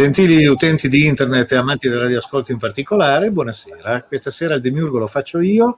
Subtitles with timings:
[0.00, 4.04] Gentili utenti di internet e amanti del radioascolto in particolare, buonasera.
[4.04, 5.76] Questa sera il demiurgo lo faccio io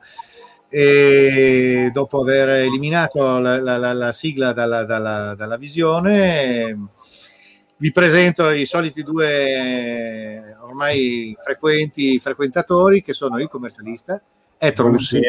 [0.69, 6.79] e dopo aver eliminato la, la- la- la sigla dalla, dalla- dalla visione
[7.79, 14.23] vi presento i soliti due ormai frequenti frequentatori che sono il commercialista
[14.57, 15.21] Et Russi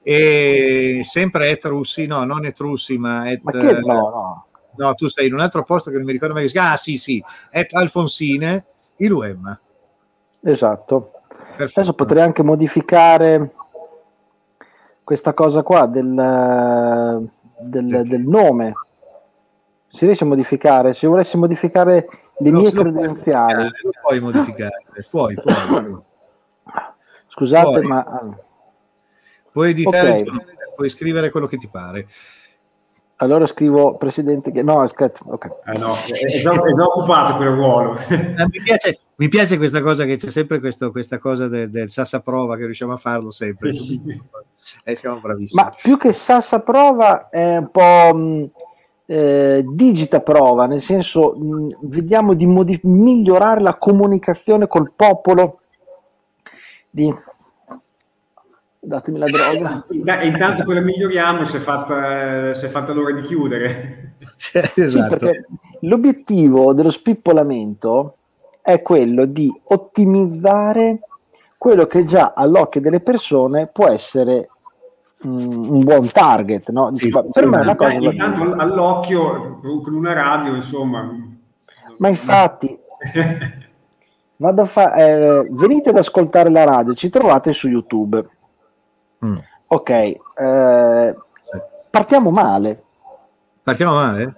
[0.00, 3.40] e sempre Et Russi, no, non Et Russi ma Et...
[3.42, 4.46] Ma che no, no.
[4.76, 6.50] No, tu sei in un altro posto che non mi ricordo mai.
[6.54, 8.64] Ah, sì, sì, Et Alfonsine,
[8.96, 9.58] il UEM.
[10.42, 11.12] Esatto.
[11.56, 11.80] Perfetto.
[11.80, 13.52] Adesso potrei anche modificare
[15.04, 17.30] questa cosa qua del,
[17.60, 18.72] del- del nome.
[19.88, 20.92] Si riesce a modificare?
[20.92, 22.08] Se volessi modificare
[22.38, 25.96] le Lo- mie puoi credenziali, Lo puoi modificare, puoi, puoi.
[27.28, 27.86] scusate, Puoi.
[27.86, 28.36] ma
[29.52, 30.16] Puoi editare, Ok.
[30.18, 32.08] il tuo nome, puoi scrivere quello che ti pare.
[33.16, 35.44] Allora scrivo presidente che no, aspetta, ok.
[35.66, 37.96] Eh no, è, già, è già occupato quel ruolo.
[38.08, 41.90] Eh, mi, piace, mi piace questa cosa che c'è sempre questo- questa cosa del, del
[41.90, 43.72] Sassa Prova che riusciamo a farlo sempre.
[43.74, 44.00] Sì.
[44.84, 45.62] Eh, siamo bravissimi.
[45.62, 48.50] Ma più che Sassa prova è un po' mh,
[49.06, 55.60] eh, digita prova, nel senso mh, vediamo di modi- migliorare la comunicazione col popolo.
[56.90, 57.12] Di...
[58.84, 59.84] Datemi la droga.
[60.24, 64.14] Intanto quello miglioriamo si è fatta, si è fatta l'ora di chiudere.
[64.36, 65.16] Cioè, Sì, esatto.
[65.16, 65.46] perché
[65.80, 68.16] l'obiettivo dello spippolamento
[68.62, 71.00] è quello di ottimizzare
[71.58, 74.48] quello che già all'occhio delle persone può essere
[75.26, 76.70] mm, un buon target.
[76.70, 76.90] No?
[76.94, 78.62] Sì, ma per me è una cosa va intanto bene.
[78.62, 81.10] all'occhio con una radio, insomma.
[81.96, 82.76] Ma infatti,
[84.36, 88.26] vado a fa- eh, venite ad ascoltare la radio, ci trovate su YouTube.
[89.24, 89.36] Mm.
[89.68, 91.16] Ok, eh,
[91.90, 92.82] partiamo male.
[93.62, 94.34] Partiamo male?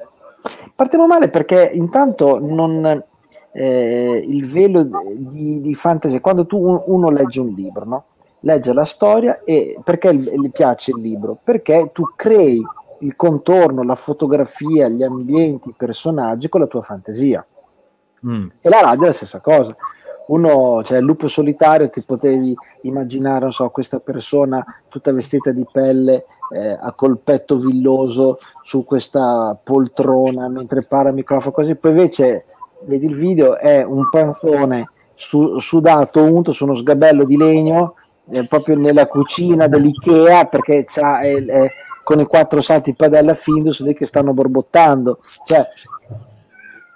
[0.75, 3.03] Partiamo male perché intanto non,
[3.53, 8.05] eh, il velo di, di fantasy, quando tu un- uno legge un libro, no?
[8.41, 11.37] legge la storia e perché gli gli piace il libro?
[11.43, 12.65] Perché tu crei
[13.01, 17.45] il contorno, la fotografia, gli ambienti, i personaggi con la tua fantasia.
[18.27, 18.47] Mm.
[18.61, 19.75] E la radio è la stessa cosa.
[20.29, 25.65] Uno, cioè il lupo solitario, ti potevi immaginare, non so, questa persona tutta vestita di
[25.71, 31.75] pelle, eh, a col petto villoso su questa poltrona mentre parla al microfono, così.
[31.75, 32.45] Poi invece
[32.83, 37.95] vedi il video, è un panzone su- sudato, unto su uno sgabello di legno,
[38.29, 41.71] eh, proprio nella cucina dell'Ikea, perché c'ha, è- è-
[42.03, 45.19] con i quattro salti padella Findus lì che stanno borbottando.
[45.45, 45.67] Cioè,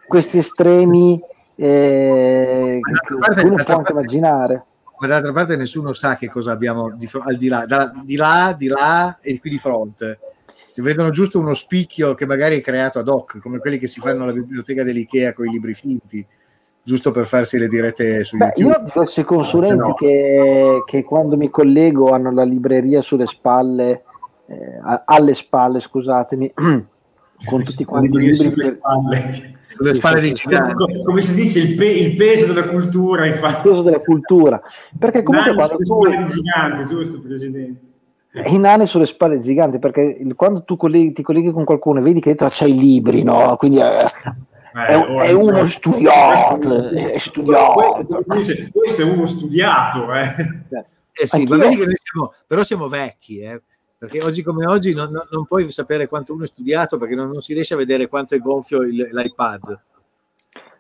[0.07, 1.21] questi estremi
[1.67, 4.65] eh, che parte- uno può anche parte- immaginare.
[5.01, 8.55] Ma d'altra parte nessuno sa che cosa abbiamo di, al di là, da- di là,
[8.57, 10.19] di là e qui di fronte.
[10.71, 13.99] Si vedono giusto uno spicchio che magari è creato ad hoc, come quelli che si
[14.01, 16.25] fanno alla biblioteca dell'Ikea con i libri finti,
[16.83, 18.69] giusto per farsi le dirette su Beh, YouTube.
[18.69, 19.95] io ho diversi consulenti No.
[19.95, 24.03] che, che quando mi collego hanno la libreria sulle spalle,
[24.47, 26.53] eh, alle spalle, scusatemi,
[27.47, 28.45] con tutti quanti i Libri libri.
[28.45, 29.59] sulle per- spalle.
[29.81, 30.75] Sulle spalle dei sì, giganti.
[30.75, 33.67] Co- Come si dice, il, pe- il peso della cultura, il infatti.
[33.69, 34.61] peso della cultura.
[34.99, 37.81] Perché comunque quando sulle tu spalle di giganti, giusto, Presidente?
[38.45, 42.03] i nani sulle spalle giganti, perché il- quando tu colleghi- ti colleghi con qualcuno e
[42.03, 43.57] vedi che dentro c'è i libri, no?
[43.57, 48.23] Quindi è, è, Eh, è uno studiato, è studiato.
[48.27, 50.35] Questo, questo è uno studiato, eh.
[51.13, 53.61] Eh sì, noi siamo, però siamo vecchi, eh,
[54.01, 57.43] perché oggi come oggi non, non- puoi sapere quanto uno è studiato perché non, non
[57.43, 59.81] si riesce a vedere quanto è gonfio il- l'iPad.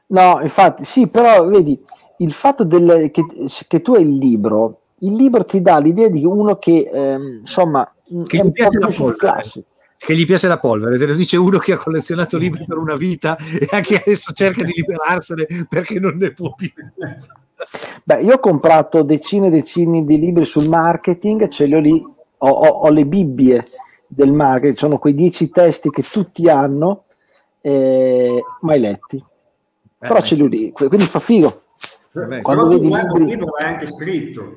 [0.06, 1.78] No, infatti, sì, però vedi,
[2.18, 3.22] il fatto del- che,
[3.68, 7.86] che tu hai il libro, il libro ti dà l'idea di uno che, ehm, insomma,
[8.26, 9.64] Che gli piace la polvere.
[9.98, 12.96] Che gli piace la polvere, te lo dice uno che ha collezionato libri per una
[12.96, 16.70] vita e anche adesso cerca di liberarsene perché non ne può più.
[18.02, 22.02] Beh, io ho comprato decine e decine di libri sul marketing, ce li ho lì,
[22.42, 23.64] ho, ho- ho le bibbie
[24.06, 27.04] del marketing, sono quei dieci testi che tutti hanno,
[27.60, 29.22] eh, mai letti,
[29.98, 31.62] però Eh, ce li ho lì, quindi fa figo.
[32.12, 34.56] Vabbè, Quando Però vedi guarda un libri- libro è anche scritto.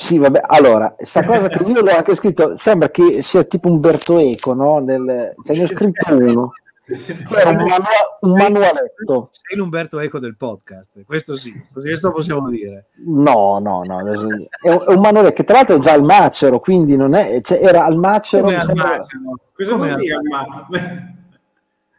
[0.00, 4.16] Sì, vabbè, allora, sta cosa che io l'ho anche scritto, sembra che sia tipo Umberto
[4.18, 4.78] Eco, no?
[4.78, 6.52] Nel, cioè, ne ho scritto uno.
[6.88, 9.28] Era un, manua- un manualetto.
[9.32, 12.86] Sei l'Umberto Eco del podcast, questo sì, questo possiamo dire.
[13.04, 16.60] No, no, no, è un, è un manuale che tra l'altro è già al macero,
[16.60, 18.44] quindi non è, cioè, era al macero.
[18.44, 19.38] Come al macero?
[19.54, 21.12] Cosa Come vuol dire al ma-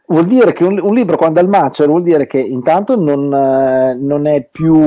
[0.06, 3.32] Vuol dire che un, un libro quando è al macero vuol dire che intanto non,
[3.32, 4.82] eh, non è più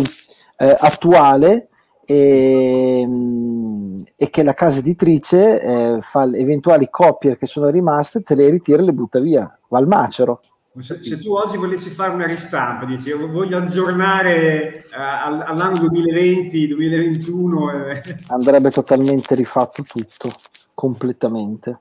[0.58, 1.70] eh, attuale
[2.06, 8.22] e, mm, e che la casa editrice eh, fa le eventuali copie che sono rimaste,
[8.22, 10.42] te le ritira e le butta via, va al macero.
[10.80, 15.78] Se, se tu oggi volessi fare una ristampa, dici "Io voglio aggiornare eh, all- all'anno
[15.78, 20.32] 2020-2021, eh, Andrebbe totalmente rifatto tutto,
[20.74, 21.80] completamente.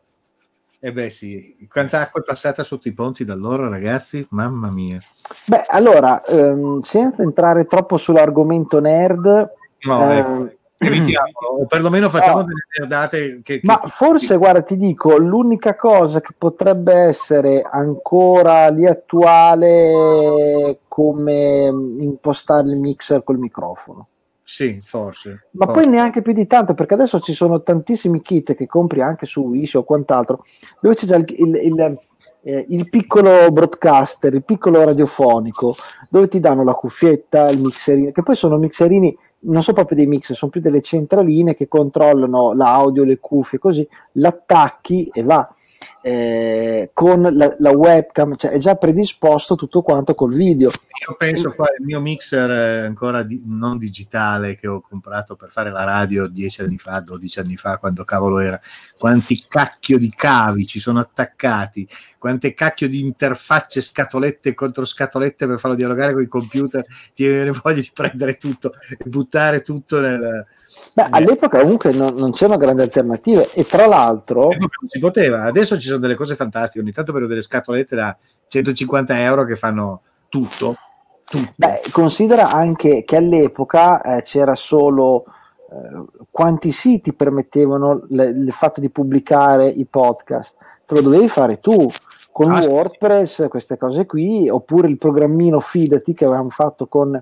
[0.78, 4.98] Eh beh sì, quanta acqua è passata sotto i ponti da allora ragazzi, mamma mia.
[5.46, 9.48] Beh, allora, ehm, senza entrare troppo sull'argomento nerd,
[9.84, 12.44] No, ehm, ecco, evitiamolo, o perlomeno facciamo no.
[12.44, 13.60] delle nerdate che...
[13.60, 21.64] che- Ma forse, guarda, ti dico, l'unica cosa che potrebbe essere ancora lì attuale come
[21.98, 24.06] impostare il mixer col microfono.
[24.44, 25.46] Sì, forse.
[25.52, 25.80] Ma forse.
[25.82, 29.40] poi neanche più di tanto, perché adesso ci sono tantissimi kit che compri anche su
[29.42, 30.44] Wish o quant'altro,
[30.80, 31.98] dove c'è già il, il- il,
[32.42, 35.74] eh, il piccolo broadcaster, il piccolo radiofonico,
[36.10, 40.06] dove ti danno la cuffietta, il mixerino, che poi sono mixerini, non sono proprio dei
[40.06, 45.51] mixer, sono più delle centraline che controllano l'audio, le cuffie, così, l'attacchi e va.
[46.00, 50.70] Eh, con la, la webcam, cioè è già predisposto tutto quanto col video.
[51.08, 52.50] Io penso qua il mio mixer
[52.84, 57.40] ancora di- non digitale che ho comprato per fare la radio 10 anni fa, 12
[57.40, 58.60] anni fa, quando cavolo era.
[58.98, 61.88] Quanti cacchio di cavi ci sono attaccati,
[62.18, 66.84] quante cacchio di interfacce, scatolette contro scatolette per farlo dialogare con i computer.
[67.14, 70.46] Ti viene voglia di prendere tutto e buttare tutto nel...
[70.94, 74.48] Beh, all'epoca comunque non, non c'erano grandi alternative e tra l'altro...
[74.50, 75.44] Non si poteva.
[75.44, 76.80] Adesso ci sono delle cose fantastiche.
[76.84, 78.16] Ogni tanto vedo delle scatolette da
[78.48, 80.76] 150 euro che fanno tutto.
[81.24, 81.52] tutto.
[81.56, 85.24] Beh, considera anche che all'epoca eh, c'era solo
[85.70, 90.56] eh, quanti siti permettevano le- il fatto di pubblicare i podcast.
[90.84, 91.88] Te lo dovevi fare tu
[92.32, 92.68] con Ah, sì.
[92.68, 97.20] WordPress, queste cose qui, oppure il programmino Fidati che avevamo fatto con,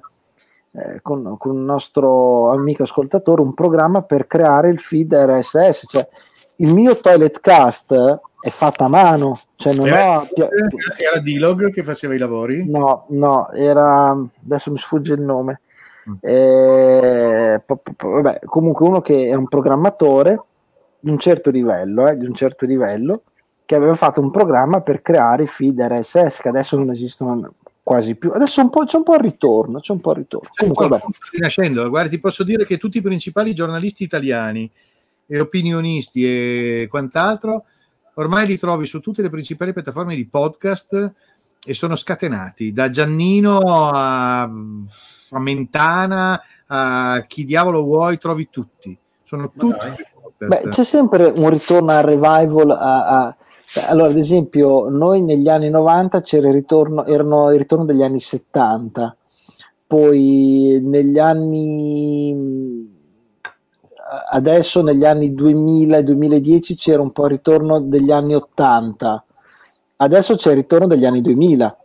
[0.73, 5.87] eh, con, con un nostro amico ascoltatore, un programma per creare il feed RSS.
[5.89, 6.09] Cioè,
[6.57, 10.29] il mio Toilet Cast è fatta a mano, cioè non Era, ho...
[10.33, 10.49] pia-
[10.97, 12.69] era D-Log che faceva i lavori?
[12.69, 15.61] No, no, era adesso mi sfugge il nome.
[16.09, 16.15] Mm.
[16.21, 20.41] Eh, po- po- po- vabbè, comunque uno che è un programmatore
[21.01, 23.23] di un certo livello, eh, di un certo livello,
[23.65, 27.55] che aveva fatto un programma per creare feed RSS che adesso non esistono
[27.91, 28.31] quasi più.
[28.31, 30.49] Adesso un c'è un po' il ritorno, c'è un po' il ritorno.
[30.55, 31.89] Comunque, vabbè.
[31.89, 34.71] Guarda, ti posso dire che tutti i principali giornalisti italiani
[35.27, 37.65] e opinionisti e quant'altro
[38.15, 41.15] ormai li trovi su tutte le principali piattaforme di podcast
[41.65, 48.97] e sono scatenati da Giannino a, a Mentana a chi diavolo vuoi, trovi tutti.
[49.25, 49.89] Sono tutti.
[50.39, 52.71] Beh, c'è sempre un ritorno al revival.
[52.71, 53.37] A, a-
[53.87, 58.19] allora, ad esempio, noi negli anni 90 c'era il ritorno, erano il ritorno degli anni
[58.19, 59.17] 70,
[59.87, 62.99] poi negli anni
[64.33, 69.25] adesso negli anni 2000 e 2010 c'era un po' il ritorno degli anni 80,
[69.97, 71.77] adesso c'è il ritorno degli anni 2000.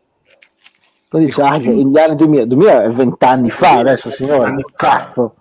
[1.08, 5.36] Poi dice, ah, gli anni 2000, 2000 è vent'anni fa adesso, signore, cazzo.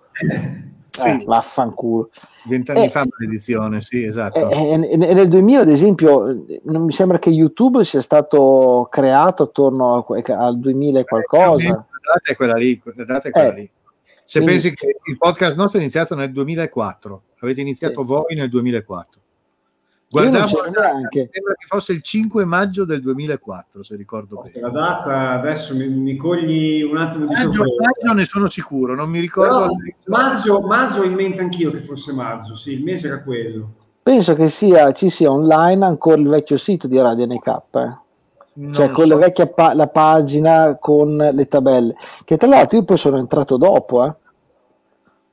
[1.01, 1.09] Sì.
[1.09, 2.09] Eh, vaffanculo.
[2.47, 4.49] Vent'anni Eh, fa maledizione, sì, esatto.
[4.49, 8.87] E, e- e nel 2000, ad esempio, eh, non mi sembra che YouTube sia stato
[8.91, 11.69] creato attorno al 2000 e qualcosa.
[11.69, 12.79] La data è quella lì.
[12.83, 13.69] È quella Eh, lì.
[14.23, 18.07] Se quindi- pensi che il podcast nostro è iniziato nel 2004, avete iniziato Sì.
[18.07, 19.19] voi nel 2004.
[20.09, 21.29] Guardavo, sembra che
[21.67, 24.59] fosse il 5 maggio del 2004, se ricordo bene.
[24.61, 27.81] La data adesso mi, mi cogli un attimo di Maggio, sorpresa.
[27.81, 29.75] maggio ne sono sicuro, non mi ricordo.
[30.05, 33.69] Maggio, maggio ho in mente anch'io che fosse maggio, sì, il mese era quello.
[34.03, 38.03] Penso che sia, ci sia online ancora il vecchio sito di Radio NK, eh.
[38.57, 39.13] Non cioè con so.
[39.13, 41.95] la vecchia pa- la pagina con le tabelle.
[42.23, 44.13] Che tra l'altro io poi sono entrato dopo, eh.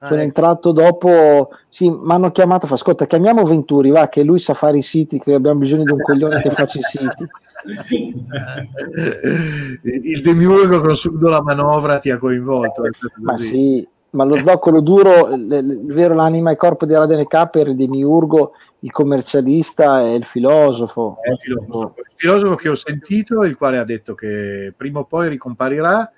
[0.02, 0.28] Ah, sono ecco.
[0.28, 4.78] entrato dopo, sì, mi hanno chiamato, fa, ascolta, chiamiamo Venturi, va, che lui sa fare
[4.78, 7.24] i siti, che abbiamo bisogno di un coglione che faccia i siti.
[10.08, 12.82] il demiurgo con subito la manovra ti ha coinvolto.
[13.20, 17.70] Ma sì, ma lo zoccolo duro, il vero l'anima e corpo di Radio NK era
[17.70, 21.18] il demiurgo, il commercialista e il filosofo.
[21.22, 21.94] È il filosofo.
[21.98, 26.10] Il filosofo che ho sentito, il quale ha detto che prima o poi ricomparirà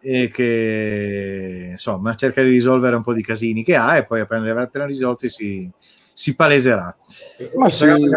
[0.00, 4.60] e che insomma cerca di risolvere un po' di casini che ha e poi appena,
[4.60, 5.70] appena risolti si,
[6.12, 6.96] si paleserà.
[7.54, 8.08] Ma sarà sì.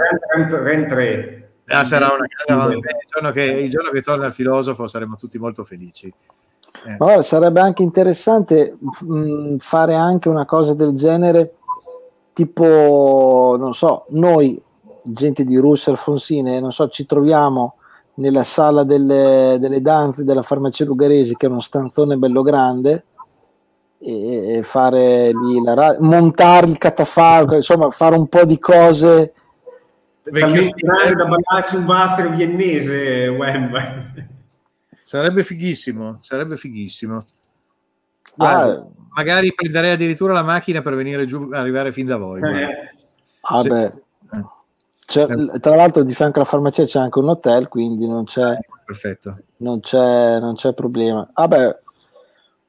[0.49, 1.51] Ren 3.
[1.67, 5.37] Ah, sarà una grande il giorno, che, il giorno che torna il filosofo saremo tutti
[5.37, 6.13] molto felici.
[6.85, 6.95] Eh.
[6.97, 11.53] Ma sarebbe anche interessante mh, fare anche una cosa del genere,
[12.33, 14.61] tipo, non so, noi,
[15.03, 17.77] gente di Russo Alfonsine, non so, ci troviamo
[18.15, 23.05] nella sala delle, delle danze della farmacia Lugaresi, che è uno stanzone bello grande,
[23.99, 29.33] e fare lì la ra- montare il catafalco, insomma, fare un po' di cose.
[30.23, 30.73] Talmente
[31.15, 33.81] da ballarci un buster viennese, Wemba.
[35.03, 37.23] Sarebbe fighissimo, sarebbe fighissimo.
[38.35, 42.41] Guarda, ah, magari prenderei addirittura la macchina per venire giù, arrivare fin da voi.
[42.41, 42.67] Eh.
[43.41, 43.93] Vabbè.
[44.29, 44.62] Ah,
[45.21, 45.59] eh.
[45.59, 49.37] tra l'altro di fianco alla farmacia c'è anche un hotel, quindi non c'è, Perfetto.
[49.57, 51.27] Non c'è, non c'è problema.
[51.33, 51.79] Vabbè,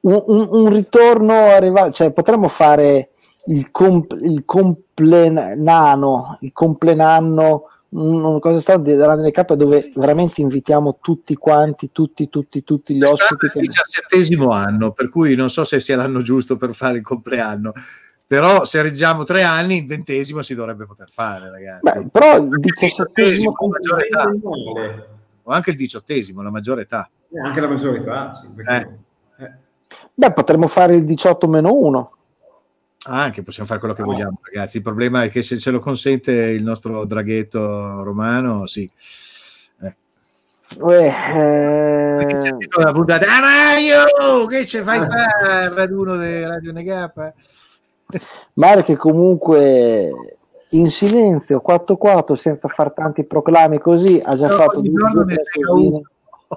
[0.01, 3.11] un, un, un ritorno arrivato, cioè potremmo fare
[3.47, 11.33] il, comp- il complenano, il complenanno una cosa strana della NK dove veramente invitiamo tutti
[11.35, 13.47] quanti, tutti, tutti, tutti gli ospiti.
[13.47, 17.03] È il diciassettesimo anno, per cui non so se sia l'anno giusto per fare il
[17.03, 17.71] compleanno.
[18.27, 21.81] Però se reggiamo tre anni, il ventesimo si dovrebbe poter fare, ragazzi.
[21.83, 23.53] Beh, però il diciassettesimo
[25.47, 27.09] o anche il diciottesimo, la maggiore età.
[27.43, 28.99] Anche la maggiore età, sì, perché...
[29.37, 29.51] eh.
[30.13, 32.11] Beh, potremmo fare il 18 meno 1.
[33.07, 34.77] Ah, anche possiamo fare quello che vogliamo, ragazzi.
[34.77, 38.89] Il problema è che se ce lo consente il nostro draghetto romano, sì.
[39.81, 39.95] Eh.
[40.79, 42.41] Uè, eh...
[42.41, 47.31] sentito la puntata, ah Mario, che ci fai fare raduno di Radio Negapa?
[48.53, 50.11] Mario che comunque
[50.69, 55.35] in silenzio 4-4 senza far tanti proclami così ha già no, fatto ogni giorno, ne
[55.35, 55.63] sei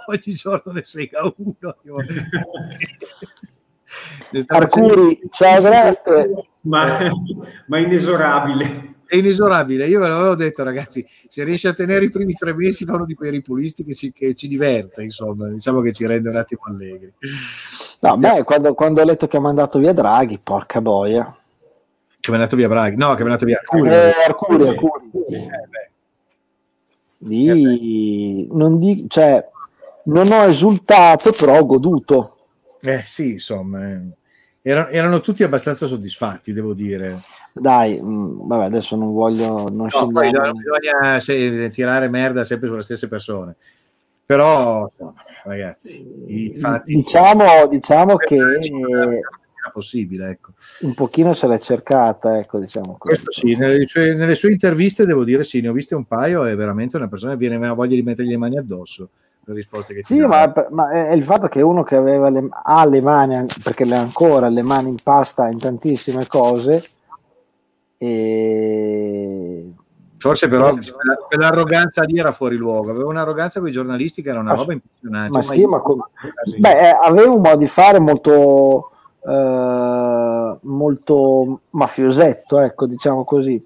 [0.07, 1.55] ogni giorno ne sei a uno
[4.47, 6.49] Arcuri, ciao, grazie.
[6.69, 7.11] Ma,
[7.67, 8.97] ma inesorabile.
[9.07, 9.87] È inesorabile.
[9.87, 13.07] Io ve l'avevo detto, ragazzi, se riesce a tenere i primi tre mesi fa uno
[13.07, 16.61] di quei ripulisti che ci, che ci diverte, insomma, diciamo che ci rende un attimo
[16.67, 17.15] allegri.
[18.01, 21.25] No, beh, quando, quando ho letto che ha mandato via Draghi, porca boia.
[22.21, 22.97] Che mi ha mandato via Draghi?
[22.97, 23.91] No, che ha mandato via Arcuri.
[23.91, 25.11] Eh, Arcuri, Arcuri.
[25.31, 25.91] Eh,
[27.23, 29.45] Lì, non, di, cioè,
[30.05, 32.37] non ho esultato, però ho goduto.
[32.81, 34.17] Eh sì, insomma, eh.
[34.63, 37.19] erano, erano, tutti abbastanza soddisfatti, devo dire.
[37.53, 39.69] Dai, mh, mm, vabbè, adesso non voglio...
[39.69, 43.57] Non no, poi non bisogna se, tirare merda sempre sulle stesse persone.
[44.29, 44.87] Però,
[45.45, 46.97] ragazzi, i fatti...
[46.97, 48.37] Diciamo, diciamo che...
[49.73, 50.51] possibile, ecco.
[50.81, 52.97] Un pochino se l'è cercata, ecco, diciamo.
[52.99, 56.45] Questo sì, nelle sue, nelle sue interviste devo dire sì, ne ho viste un paio
[56.45, 59.09] e veramente una persona viene a voglia di mettergli le mani addosso
[59.45, 62.49] le risposte che ti Sì, ma, ma, è il fatto che uno che aveva le,
[62.51, 66.85] ha le mani, perché le ha ancora le mani in pasta in tantissime cose,
[67.97, 69.73] e...
[70.19, 70.75] Forse però
[71.29, 74.73] per l'arroganza lì era fuori luogo, aveva un'arroganza con i giornalisti che era una roba
[74.73, 75.31] impressionante.
[75.31, 76.01] Ma, sì, ma con...
[76.59, 78.91] Beh, eh, aveva un modo di fare molto,
[79.25, 83.65] eh, molto mafiosetto, ecco, diciamo così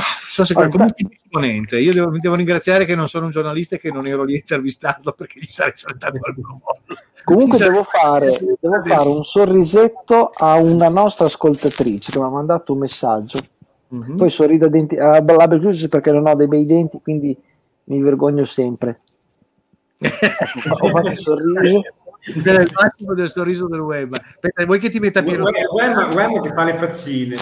[0.00, 1.78] so se qualcuno è esponente.
[1.78, 4.36] Io devo, devo, ringraziare che non sono un giornalista e che non ero lì a
[4.36, 6.62] intervistarlo perché gli sarei saltato al modo.
[7.24, 12.72] Comunque devo fare, devo fare, un sorrisetto a una nostra ascoltatrice che mi ha mandato
[12.72, 13.38] un messaggio.
[13.94, 14.16] Mm-hmm.
[14.16, 17.36] Poi sorrido a denti, a labbra chiuse perché non ho dei bei denti, quindi
[17.84, 19.00] mi vergogno sempre.
[19.98, 21.82] ho fatto il sorriso.
[22.20, 24.14] È il massimo del sorriso del web.
[24.14, 25.44] Aspetta, vuoi che ti metta pieno?
[25.44, 27.36] Web, web che fa le faccine.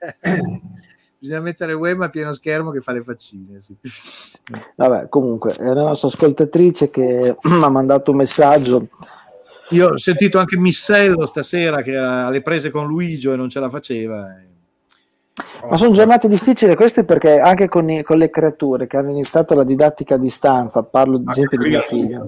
[1.20, 3.60] bisogna mettere Wem a pieno schermo che fa le faccine.
[3.60, 3.76] Sì.
[4.74, 8.88] Vabbè, comunque, è la nostra ascoltatrice che mi ha mandato un messaggio.
[9.70, 13.60] Io ho sentito anche Missello stasera che era alle prese con Luigi e non ce
[13.60, 14.26] la faceva.
[15.68, 19.54] Ma sono giornate difficili queste perché anche con, i, con, le creature che hanno iniziato
[19.54, 22.26] la didattica a distanza, parlo ad esempio di mia figlia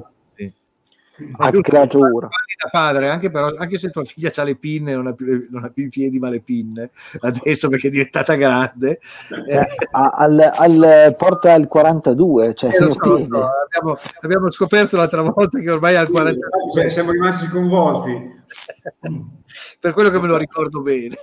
[1.37, 2.28] a creatura.
[2.62, 5.64] Da padre, anche, però, anche, se tua figlia ha le pinne, non ha, più, non
[5.64, 6.90] ha più i piedi ma le pinne,
[7.21, 8.99] adesso perché è diventata grande.
[9.47, 15.59] Eh, al, al, porta al 42, cioè eh, so, no, abbiamo, abbiamo, scoperto l'altra volta
[15.59, 16.90] che ormai al 42.
[16.90, 18.40] Siamo rimasti sconvolti.
[19.80, 21.16] per quello che me lo ricordo bene.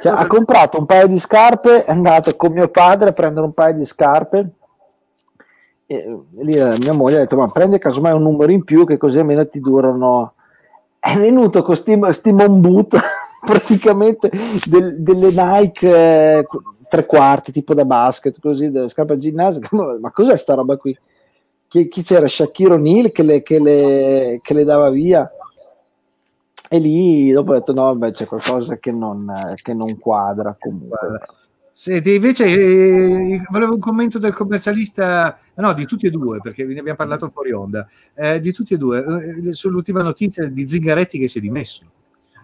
[0.00, 3.52] Cioè, ha comprato un paio di scarpe, è andato con mio padre a prendere un
[3.52, 4.50] paio di scarpe.
[5.86, 9.18] E lì mia moglie ha detto ma prendi casomai un numero in più che così
[9.18, 10.34] almeno ti durano.
[10.98, 12.98] È venuto con sti, mon boot
[13.46, 14.30] praticamente
[14.66, 16.46] del, delle Nike eh,
[16.88, 20.98] tre quarti tipo da basket così delle scarpe ginnasiche ma, ma cos'è sta roba qui?
[21.68, 22.26] Chi, chi c'era?
[22.26, 25.30] Shakiro O'Neal che le, che, le, che le dava via
[26.68, 29.32] E lì dopo ho detto no, beh, c'è qualcosa che non,
[29.62, 30.98] che non quadra comunque.
[31.72, 36.80] Senti, invece eh, volevo un commento del commercialista, no, di tutti e due, perché ne
[36.80, 39.04] abbiamo parlato fuori onda, eh, di tutti e due,
[39.46, 41.84] eh, sull'ultima notizia di Zingaretti che si è dimesso.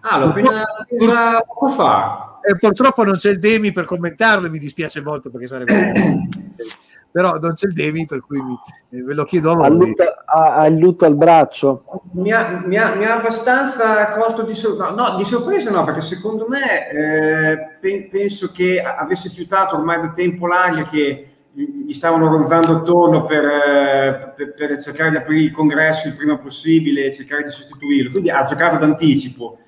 [0.01, 2.39] Ah, l'ho appena appena poco fa.
[2.47, 6.29] Eh, purtroppo non c'è il Demi per commentarlo, mi dispiace molto perché sarebbe...
[7.15, 9.93] però non c'è il Demi, per cui mi, eh, ve lo chiedo a voi.
[10.25, 11.85] Ha il lutto al braccio?
[12.11, 15.85] Mi ha, mi ha, mi ha abbastanza colto di sorpresa, no, no, di sorpresa no,
[15.85, 21.93] perché secondo me eh, pe- penso che avesse fiutato ormai da tempo l'aria che gli
[21.93, 27.05] stavano ronzando attorno per, eh, per, per, cercare di aprire il congresso il prima possibile
[27.05, 28.11] e cercare di sostituirlo.
[28.11, 29.59] Quindi ha giocato d'anticipo.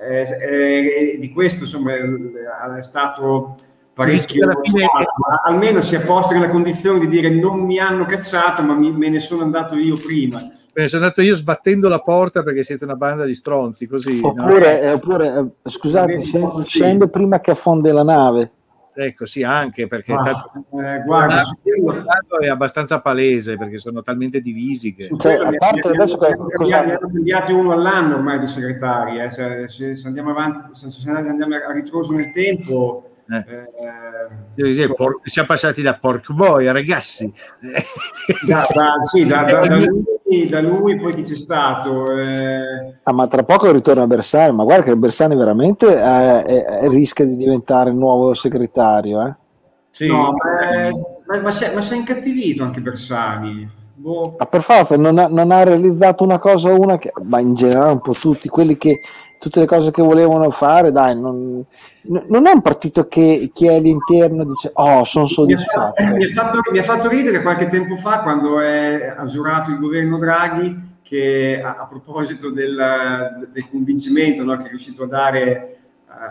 [0.00, 3.56] Eh, eh, di questo insomma è stato
[3.98, 4.86] parecchio, fine...
[5.44, 9.08] almeno si è posto nella condizione di dire non mi hanno cacciato, ma mi, me
[9.08, 10.38] ne sono andato io prima.
[10.38, 14.20] Me ne sono andato io sbattendo la porta perché siete una banda di stronzi, così.
[14.22, 14.92] Oppure, no?
[14.92, 18.52] oppure eh, scusate, scendo, scendo prima che affonde la nave.
[18.94, 21.44] Ecco, sì, anche perché ah, tanto, eh, guarda,
[22.40, 25.08] è abbastanza palese perché sono talmente divisi che...
[25.16, 29.32] Cioè, a parte adesso ne hanno cambiati uno all'anno ormai di segretari, eh.
[29.32, 33.10] cioè, se, se, andiamo avanti, se, se andiamo a ritroso nel tempo...
[33.30, 33.36] Eh.
[33.36, 37.30] Eh, sì, sì, por- siamo passati da pork boy ragazzi
[38.46, 42.94] da, da, sì, da, da, lui, da, lui, poi chi c'è stato eh...
[43.02, 47.90] ah, ma tra poco ritorna Bersani ma guarda che Bersani veramente eh, rischia di diventare
[47.90, 49.34] il nuovo segretario eh?
[49.90, 50.06] sì.
[50.06, 50.32] no,
[51.26, 54.36] ma, ma si è incattivito anche Bersani boh.
[54.38, 57.92] ma per forza non ha, non ha realizzato una cosa una che ma in generale
[57.92, 59.00] un po' tutti quelli che
[59.38, 61.64] tutte le cose che volevano fare, dai, non,
[62.02, 66.02] non è un partito che chi è all'interno dice oh sono soddisfatto.
[66.04, 70.18] Mi ha, fatto, mi ha fatto ridere qualche tempo fa quando è, giurato il governo
[70.18, 75.78] Draghi che a, a proposito del, del convincimento no, che è riuscito a dare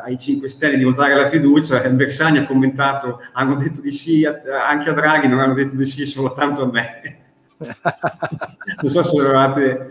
[0.03, 4.89] ai 5 Stelle di votare la fiducia, Bersani ha commentato, hanno detto di sì anche
[4.89, 7.17] a Draghi, non hanno detto di sì soltanto a me.
[8.81, 9.89] non so se eravate...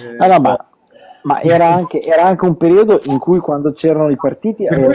[0.00, 0.67] Eh, ah, no, ma
[1.28, 4.90] ma era anche, era anche, un periodo in cui quando c'erano i partiti erano...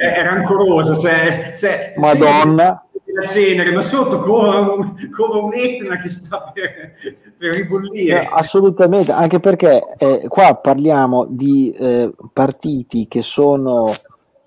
[0.00, 2.84] era ancoroso cioè, cioè, Madonna.
[3.04, 6.92] la cenere ma sotto come, come un Etna che sta per,
[7.38, 8.22] per ribollire.
[8.22, 13.92] Eh, assolutamente anche perché eh, qua parliamo di eh, partiti che sono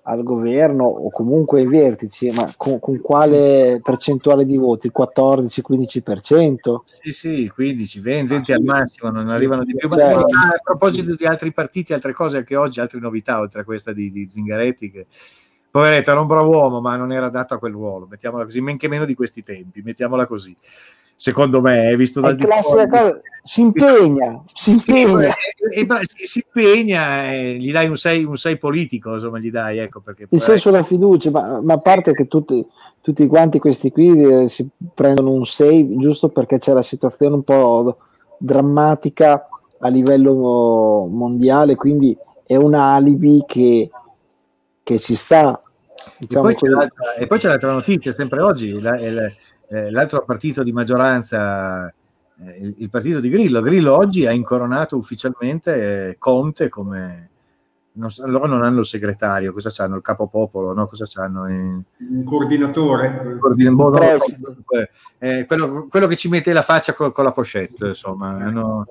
[0.02, 4.90] al governo o comunque ai vertici, ma con, con quale percentuale di voti?
[4.96, 6.80] 14-15%?
[6.84, 9.88] Sì, sì, 15, 20, 20 al massimo, non arrivano di più.
[9.88, 13.92] Ma a proposito di altri partiti, altre cose anche oggi, altre novità, oltre a questa
[13.92, 15.06] di, di Zingaretti, che
[15.70, 18.76] poveretto era un bravo uomo, ma non era adatto a quel ruolo, mettiamola così, men
[18.76, 20.56] che meno di questi tempi, mettiamola così
[21.20, 22.88] secondo me, visto dal di fuori,
[23.42, 25.34] si impegna, si impegna.
[25.70, 29.76] E, e, si impegna e gli dai un 6 un sei politico, insomma, gli dai,
[29.76, 30.28] ecco perché.
[30.30, 32.66] Il senso della fiducia, ma, ma, a parte che tutti,
[33.02, 37.42] tutti quanti questi qui eh, si prendono un 6 giusto perché c'è la situazione un
[37.42, 37.98] po'
[38.38, 39.46] drammatica
[39.78, 43.90] a livello mondiale, quindi è un alibi che,
[44.82, 45.60] che ci sta.
[46.16, 49.30] Diciamo e, poi e, poi c'è l'altra notizia, sempre oggi, la, la,
[49.72, 53.60] eh, l'altro partito di maggioranza, eh, il, il, partito di Grillo.
[53.60, 57.28] Grillo oggi ha incoronato ufficialmente eh, Conte come...
[57.92, 59.96] Non, loro non hanno il segretario, cosa hanno?
[59.96, 60.86] Il capopopolo, no?
[60.86, 61.42] Cosa hanno?
[61.42, 63.36] Un coordinatore.
[63.38, 63.98] Coordin- boh, no,
[65.18, 68.28] eh, quello, quello, che ci mette la faccia con, con la pochette, insomma.
[68.28, 68.86] Hanno,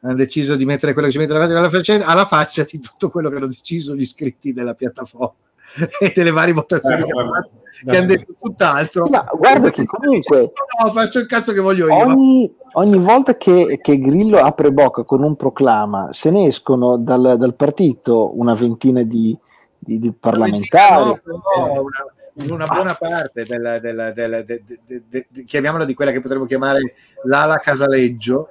[0.00, 2.80] hanno deciso di mettere quello che ci mette la faccia alla, faccia alla faccia di
[2.80, 5.34] tutto quello che hanno deciso gli iscritti della piattaforma
[6.00, 7.50] e delle varie votazioni che, hanno,
[7.84, 9.06] che hanno detto tutt'altro.
[9.06, 10.52] Ma guarda che comunque
[10.82, 11.94] no, faccio il cazzo che voglio io.
[11.94, 17.36] Ogni, ogni volta che, che, Grillo apre bocca con un proclama, se ne escono dal,
[17.38, 19.36] dal partito una ventina di,
[19.78, 21.04] di, di parlamentari.
[21.04, 21.20] No,
[21.56, 21.86] no,
[22.34, 26.44] una, una, buona parte della, della, della de, de, de, chiamiamola di quella che potremmo
[26.44, 28.50] chiamare l'ala casaleggio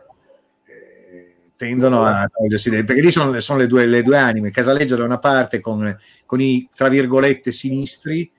[1.57, 5.17] tendono a togliersi perché lì sono, sono le, due, le, due, anime Casaleggio da una
[5.17, 8.31] parte con, con i tra virgolette sinistri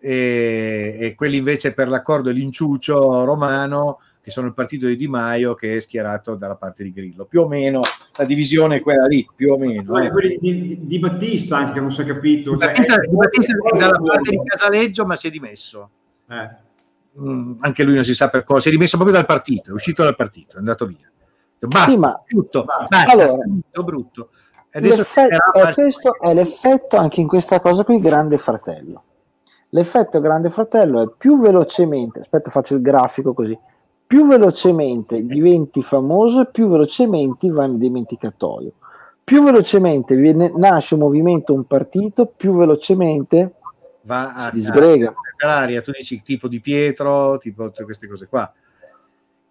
[0.00, 5.54] e, e, quelli invece per l'accordo l'inciuccio romano che sono il partito di Di Maio
[5.54, 7.80] che è schierato dalla parte di Grillo più o meno
[8.16, 10.10] la divisione è quella lì più o meno eh.
[10.10, 13.16] quelli di, di, di, Battista anche che non si è capito di Battista, cioè, di
[13.16, 15.90] Battista è dalla parte di Casaleggio ma si è dimesso
[16.28, 16.66] eh.
[17.20, 19.72] Mm, anche lui non si sa per cosa si è dimesso proprio dal partito è
[19.72, 21.08] uscito dal partito è andato via
[21.58, 23.44] Basta, sì, ma, tutto, basta, allora,
[23.84, 24.30] brutto.
[24.70, 29.02] L'effetto, è questo è l'effetto anche in questa cosa qui, Grande Fratello.
[29.70, 33.58] L'effetto Grande Fratello è più velocemente, aspetta faccio il grafico così,
[34.06, 38.72] più velocemente diventi famoso più velocemente vai nel dimenticatoio.
[39.24, 43.56] più velocemente viene, nasce un movimento, un partito, più velocemente
[44.02, 45.12] Va a, disgrega.
[45.36, 48.50] per aria, tu dici tipo di Pietro, tipo tutte queste cose qua.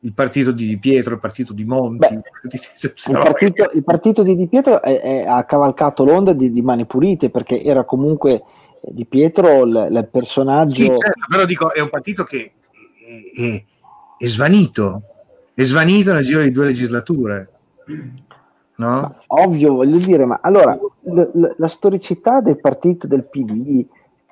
[0.02, 1.98] Il partito di Di Pietro, il partito di Monti.
[1.98, 2.22] Beh,
[3.08, 6.86] Il partito, il partito di Di Pietro è- è- ha cavalcato l'onda di, di Mani
[6.86, 8.44] Pulite perché era comunque eh,
[8.94, 10.76] Di Pietro il, il personaggio.
[10.76, 12.52] Sì, certo, però dico, è un partito che
[13.36, 13.64] è, è-
[14.20, 15.02] è svanito,
[15.54, 17.50] è svanito nel giro di due legislature.
[18.76, 18.86] No?
[19.02, 23.84] Ma ovvio, voglio dire, ma allora l- l- la storicità del partito del PD,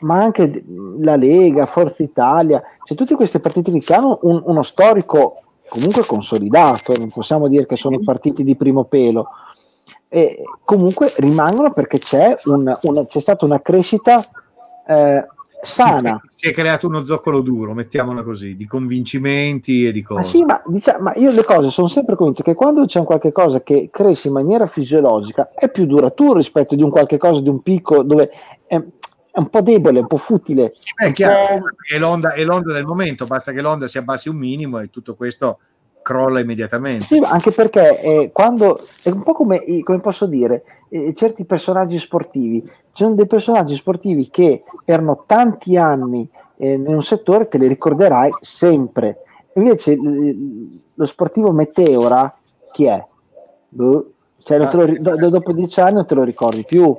[0.01, 0.63] ma anche
[0.99, 6.95] la Lega, Forza Italia, cioè tutti questi partiti che hanno un- uno storico comunque consolidato,
[6.97, 9.28] non possiamo dire che sono partiti di primo pelo,
[10.08, 14.23] e comunque rimangono perché c'è, un- una- c'è stata una crescita
[14.88, 15.25] eh,
[15.62, 16.21] sana.
[16.30, 20.30] Si è creato uno zoccolo duro, mettiamola così, di convincimenti e di Ma cose.
[20.30, 23.32] sì, ma, diciamo, ma io le cose sono sempre convinto che quando c'è un qualche
[23.32, 27.49] cosa che cresce in maniera fisiologica è più duraturo rispetto di un qualche cosa di
[27.49, 28.30] un picco dove
[28.67, 28.80] è,
[29.36, 30.71] è un po' debole, un po' futile.
[30.95, 34.38] Beh, è chiaro, è l'onda, è l'onda del momento, basta che l'onda si abbassi un
[34.38, 35.60] minimo e tutto questo
[36.02, 37.04] crolla immediatamente.
[37.04, 42.00] Sì, anche perché eh, quando è un po' come, come posso dire, eh, certi personaggi
[42.00, 47.58] sportivi, ci sono dei personaggi sportivi che erano tanti anni eh, in un settore che
[47.58, 49.17] li ricorderai sempre.
[49.56, 52.34] Invece l- lo sportivo meteora
[52.71, 53.06] chi è?
[53.67, 54.12] Boh.
[54.41, 56.98] Cioè, te lo dopo dieci anni non te lo ricordi più.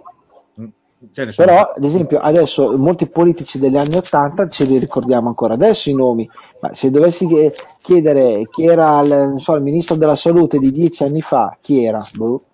[1.37, 5.95] Però, ad esempio, adesso molti politici degli anni Ottanta ce li ricordiamo ancora adesso i
[5.95, 6.29] nomi,
[6.61, 10.73] ma se dovessi chie- chiedere chi era il, non so, il ministro della salute di
[10.73, 12.03] dieci anni fa, chi era?
[12.15, 12.45] Boh.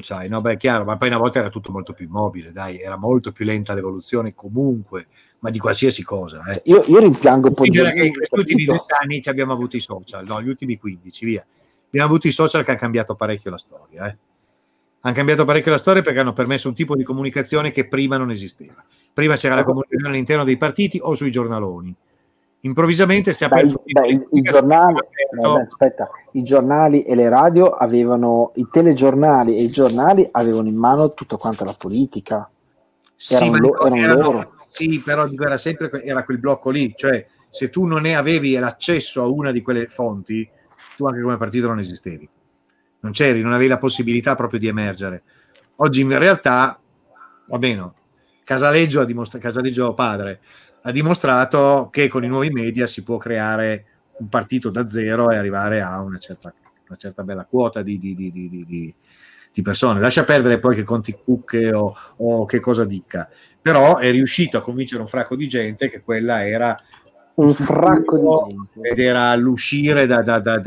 [0.00, 2.78] Sai, no, beh, è chiaro, ma poi una volta era tutto molto più immobile, dai,
[2.78, 5.06] era molto più lenta l'evoluzione comunque,
[5.40, 6.44] ma di qualsiasi cosa.
[6.52, 6.60] Eh.
[6.66, 8.84] Io, io rimpiango Considera Poggiolini, che negli ultimi capito?
[8.86, 11.44] vent'anni ci abbiamo avuto i social, no, gli ultimi 15, via.
[11.86, 14.06] Abbiamo avuto i social che hanno cambiato parecchio la storia.
[14.06, 14.16] Eh.
[15.04, 18.30] Hanno cambiato parecchio la storia perché hanno permesso un tipo di comunicazione che prima non
[18.30, 18.84] esisteva.
[19.12, 21.94] Prima c'era la comunicazione all'interno dei partiti o sui giornaloni.
[22.60, 25.08] Improvvisamente si è Beh, aperto il- beh, il- giornale,
[25.40, 30.68] no, beh, aspetta, i giornali e le radio avevano, i telegiornali e i giornali avevano
[30.68, 32.48] in mano tutta quanta la politica.
[33.16, 34.52] Sì, erano ma lo- erano erano- loro.
[34.66, 39.20] sì, però era sempre era quel blocco lì, cioè se tu non ne avevi l'accesso
[39.20, 40.48] a una di quelle fonti,
[40.96, 42.28] tu anche come partito non esistevi.
[43.02, 45.22] Non c'eri, non avevi la possibilità proprio di emergere.
[45.76, 46.78] Oggi in realtà,
[47.46, 47.92] va bene,
[48.44, 50.40] Casaleggio, ha dimostra- Casaleggio padre
[50.84, 53.84] ha dimostrato che con i nuovi media si può creare
[54.18, 56.52] un partito da zero e arrivare a una certa,
[56.88, 58.94] una certa bella quota di, di- di- di- di- di-
[59.52, 60.00] di persone.
[60.00, 63.28] Lascia perdere poi che conti cucche o, o che cosa dica,
[63.60, 66.76] però è riuscito a convincere un fracco di gente che quella era
[67.34, 68.80] Un fracco di gente.
[68.90, 70.58] ed era l'uscire da- da- da-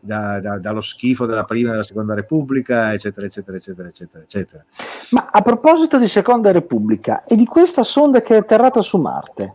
[0.00, 4.22] da- da- da- dallo schifo della prima e della seconda repubblica, eccetera, eccetera, eccetera, eccetera,
[4.24, 4.64] eccetera.
[5.10, 9.54] Ma a proposito di Seconda Repubblica e di questa sonda che è atterrata su Marte,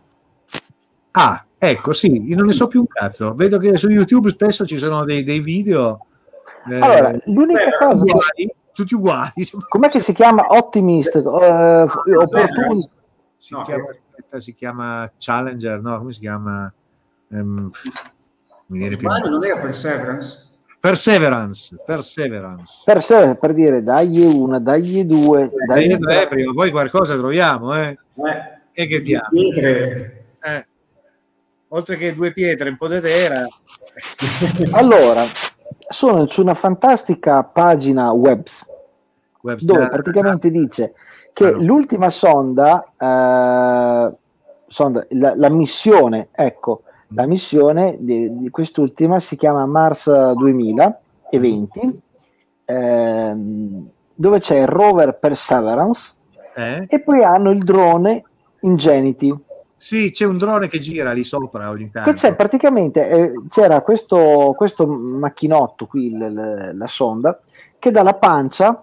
[1.16, 3.34] Ah, ecco, sì, io non ne so più un cazzo.
[3.34, 6.06] Vedo che su YouTube spesso ci sono dei, dei video.
[6.68, 9.32] eh, allora l'unica beh, cosa che, uguali, tutti uguali.
[9.68, 11.14] com'è che si chiama Optimist?
[11.14, 12.88] eh, f- opportun-
[13.36, 13.84] Si, No, chiama,
[14.38, 16.72] si chiama Challenger, no, come si chiama?
[17.30, 17.70] Ehm,
[18.66, 20.42] mi viene più- non era Perseverance?
[20.80, 22.82] Perseverance, Perseverance.
[22.84, 27.16] per, sé, per dire dagli una, dagli due, Dai, dagli eh, prima o poi qualcosa
[27.16, 27.96] troviamo, eh.
[28.16, 29.28] Eh, E che diamo?
[29.30, 30.26] pietre.
[30.42, 30.66] Eh.
[31.68, 33.46] Oltre che due pietre, un po' di terra.
[34.72, 35.22] Allora,
[35.88, 38.42] sono su una fantastica pagina web
[39.40, 40.94] Webster- dove praticamente dice
[41.32, 41.62] che no.
[41.62, 44.12] l'ultima sonda, eh,
[44.68, 46.82] sonda la, la missione, ecco,
[47.14, 52.00] la missione di, di quest'ultima si chiama Mars 2020,
[52.64, 56.14] ehm, dove c'è il rover Perseverance
[56.54, 56.86] Eh?
[56.88, 58.22] e poi hanno il drone
[58.60, 59.34] Ingenuity.
[59.76, 62.10] Sì, c'è un drone che gira lì sopra ogni tanto.
[62.10, 67.38] Che c'è praticamente eh, c'era questo, questo macchinotto qui, l- l- la sonda,
[67.78, 68.80] che dalla pancia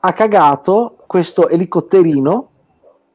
[0.00, 2.48] ha cagato questo elicotterino.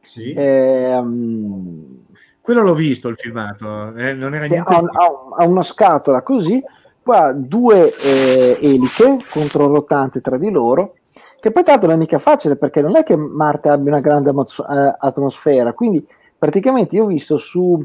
[0.06, 0.34] Sì.
[0.38, 2.05] ehm,
[2.46, 4.72] Quello l'ho visto il filmato, eh, non era niente.
[4.72, 6.64] ha, un- ha un- ha una scatola così,
[7.06, 10.94] ha due eh, eliche controrotanti tra di loro,
[11.40, 14.30] che poi tanto non è mica facile perché non è che Marte abbia una grande
[14.30, 16.06] eh, atmosfera, quindi
[16.38, 17.84] praticamente io ho visto su,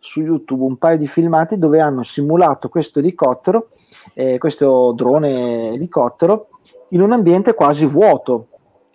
[0.00, 3.68] su YouTube un paio di filmati dove hanno simulato questo elicottero,
[4.14, 6.48] eh, questo drone elicottero,
[6.88, 8.48] in un ambiente quasi vuoto.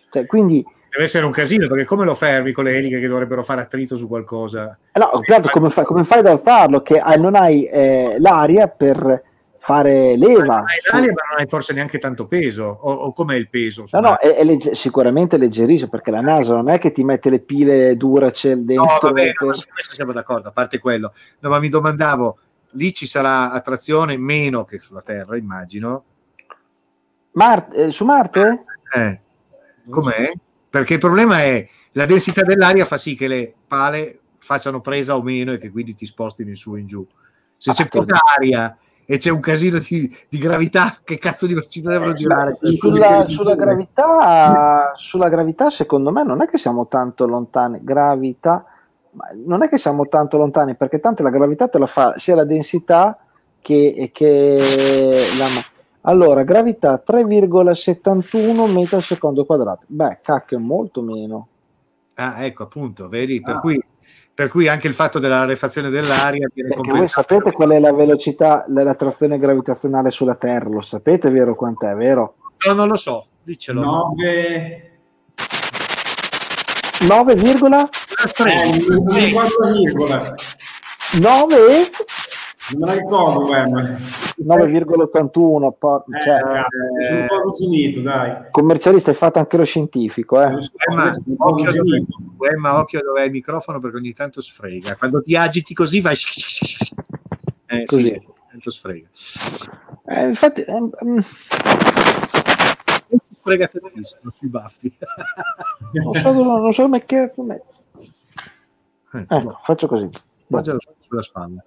[0.09, 3.43] Cioè, quindi Deve essere un casino, perché come lo fermi con le eliche che dovrebbero
[3.43, 4.77] fare attrito su qualcosa?
[4.93, 6.81] Eh No, certo, ma- come, fai, come fai da farlo?
[6.81, 9.21] Che non hai eh, l'aria per
[9.57, 10.59] fare leva.
[10.59, 12.63] Hai l'aria, ma non hai forse neanche tanto peso.
[12.63, 13.83] O, o com'è il peso?
[13.91, 17.29] No, no, è, è legge- sicuramente leggerissimo perché la NASA non è che ti mette
[17.29, 18.97] le pile Duracell No, dentro.
[19.01, 21.11] vabbè, no, su questo siamo d'accordo, a parte quello.
[21.39, 22.37] No, ma mi domandavo,
[22.71, 26.03] lì ci sarà attrazione meno che sulla Terra, immagino.
[27.31, 28.63] Mar- eh, su Marte?
[28.95, 29.19] Eh,
[29.89, 30.31] com'è?
[30.75, 35.21] Perché il problema è la densità dell'aria fa sì che le pale facciano presa o
[35.21, 37.07] meno e che quindi ti spostino in su e in giù.
[37.55, 41.53] Se Ah, c'è poca aria e c'è un casino di, di gravità, che cazzo di
[41.53, 42.57] velocità devono Eh, girare?
[42.77, 47.79] Sulla, sulla gravità, sulla gravità, secondo me, non è che siamo tanto lontani.
[47.81, 48.65] Gravità,
[49.11, 52.35] ma non è che siamo tanto lontani perché tanto la gravità te la fa sia
[52.35, 53.17] la densità
[53.61, 54.59] che, che
[55.39, 55.73] la.
[56.07, 59.85] Allora, gravità 3,71 metri al secondo quadrato.
[59.87, 61.47] Beh, cacchio, molto meno.
[62.15, 63.41] Ah, ecco, appunto, vedi?
[63.41, 63.59] Per, Ah.
[63.59, 63.81] cui,
[64.33, 67.27] per cui anche il fatto della rarefazione dell'aria viene Perché voi compensato.
[67.27, 70.69] sapete qual è la velocità dell'attrazione gravitazionale sulla Terra?
[70.69, 72.35] Lo sapete, vero quant'è, vero?
[72.67, 73.81] No, non lo so, dicelo.
[73.81, 74.91] 9
[77.07, 77.37] 9, eh,
[78.87, 80.35] non mi ricordo la virgola
[81.19, 81.57] 9
[82.69, 83.97] non me la ricordo guarda.
[84.45, 89.63] 9,81 po- Eh, cioè, eh, sono un po' arrugginito dai commercialista hai fatto anche lo
[89.65, 90.55] scientifico eh?
[90.61, 92.17] Sono po' occhio, dove, arrugginito.
[92.51, 94.95] Emma, occhio dove è il microfono perché ogni tanto sfrega.
[94.95, 96.15] Quando ti agiti così vai...
[97.67, 98.03] Eh, Così.
[98.13, 99.07] sì, tanto sfrega.
[100.05, 101.23] Eh, infatti ehm, ehm,
[103.39, 104.95] Sfrega tantissimo sui baffi.
[105.93, 107.61] non so, non so come cazzo me-
[109.13, 110.07] Eh, ecco faccio così
[110.43, 110.77] Appoggialo
[111.07, 111.65] sulla spalla.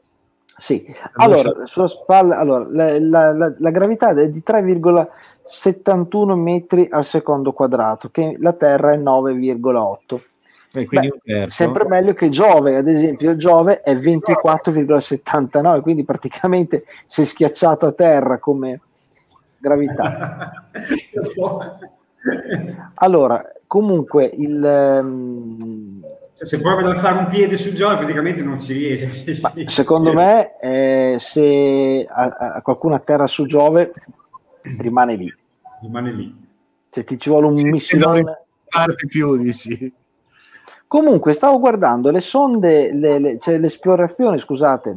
[0.58, 7.04] Sì, allora, sulla spalla, allora, la, la- la- la gravità è di 3,71 metri al
[7.04, 10.20] secondo quadrato, che la Terra è 9,8.
[10.72, 11.46] E quindi Beh.
[11.48, 18.38] Sempre meglio che Giove, ad esempio, Giove è 24,79, quindi praticamente sei schiacciato a terra
[18.38, 18.80] come
[19.58, 20.68] gravità.
[22.96, 26.02] Allora, comunque, il, ehm,
[26.38, 29.64] Cioè, se provi ad alzare un piede sul gioco praticamente non ci riesce sì, sì.
[29.66, 33.92] secondo me, eh, se a, a qualcuno atterra su Giove,
[34.78, 35.34] rimane lì.
[35.82, 36.32] rimane lì
[36.90, 38.20] Cioè, ti ci vuole un Sì, missilone.
[38.22, 38.36] non
[38.70, 39.92] Parte più di sì.
[40.86, 44.96] Comunque, stavo guardando le sonde, le, le- cioè le esplorazioni, scusate,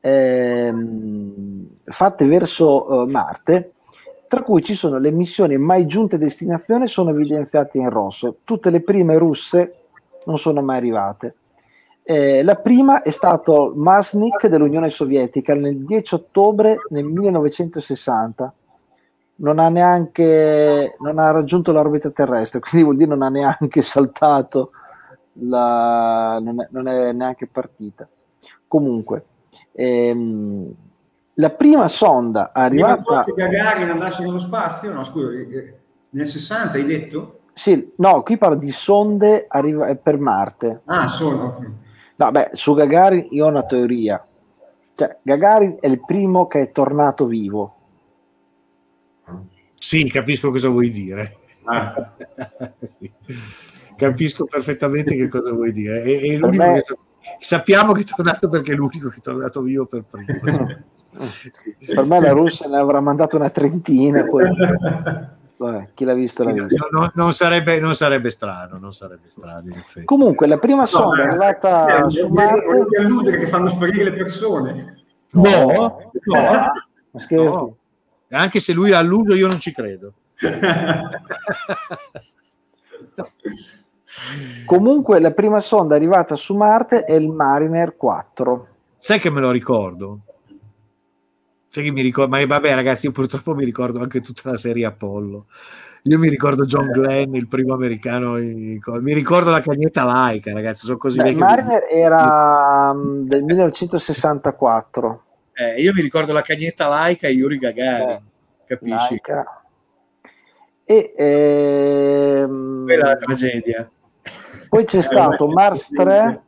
[0.00, 3.72] ehm, fatte verso eh, Marte,
[4.28, 8.36] tra cui ci sono le missioni mai giunte a destinazione, sono evidenziate in rosso.
[8.44, 9.85] Tutte le prime russe
[10.26, 11.36] non sono mai arrivate.
[12.02, 18.54] Eh, la prima è stato Masnik dell'Unione Sovietica nel 10 ottobre nel 1960.
[19.38, 24.70] Non ha neanche non ha raggiunto l'orbita terrestre, quindi vuol dire non ha neanche saltato,
[25.40, 28.08] la, non, è, non è neanche partita.
[28.68, 29.24] Comunque,
[29.72, 30.74] ehm,
[31.34, 33.24] la prima sonda arrivata.
[33.24, 35.74] che Gagarin andasse nello spazio no scusa eh,
[36.10, 37.40] nel 60 hai detto?
[37.58, 40.82] Sì, no, qui parlo di sonde arriva- per Marte.
[40.84, 41.58] ah sono
[42.16, 44.22] No, beh, su Gagarin io ho una teoria.
[44.94, 47.74] Cioè, Gagarin è il primo che è tornato vivo.
[49.78, 51.36] Sì, capisco cosa vuoi dire.
[51.64, 52.12] Ah.
[52.98, 53.10] Sì.
[53.96, 56.02] Capisco perfettamente che cosa vuoi dire.
[56.02, 56.96] E, e Per l'unico me- che-
[57.38, 60.40] sappiamo che è tornato perché è l'unico che è tornato vivo per primo.
[61.18, 61.74] Sì.
[61.94, 64.24] Per me la Russia ne avrà mandato una trentina.
[64.24, 64.44] Poi...
[65.58, 66.88] Vabbè, chi l'ha visto l'ha Sì, visto.
[66.90, 70.04] no, no, non, sarebbe, non sarebbe strano, non sarebbe strano in effetti.
[70.04, 72.96] Comunque, la prima sonda è arrivata Eh, su volete Marte.
[72.98, 76.70] alludere che fanno sparire le persone No, No, no,
[77.10, 77.44] ma scherzi.
[77.56, 77.76] no.
[78.30, 80.12] Anche se lui l'ha alluso, io non ci credo.
[84.64, 88.66] Comunque, la prima sonda arrivata su Marte è il Mariner 4.
[88.98, 90.20] Sai che me lo ricordo?
[91.76, 92.34] Sai che mi ricordo?
[92.34, 95.44] Ma vabbè, ragazzi, io purtroppo mi ricordo anche tutta la serie Apollo.
[96.04, 98.36] Io mi ricordo John Glenn, il primo americano.
[98.36, 100.86] Mi ricordo la cagnetta laica, ragazzi.
[100.86, 101.44] Sono così Beh, vecchio.
[101.44, 105.24] Mariner era mm, del 1964.
[105.52, 108.08] Eh, io mi ricordo la cagnetta laica e Yuri Gagarin.
[108.08, 108.22] Eh,
[108.64, 109.20] capisci?
[109.26, 109.62] Laika.
[110.82, 113.90] E ehm, Quella è la tragedia.
[114.70, 116.42] poi c'è stato Mars 3.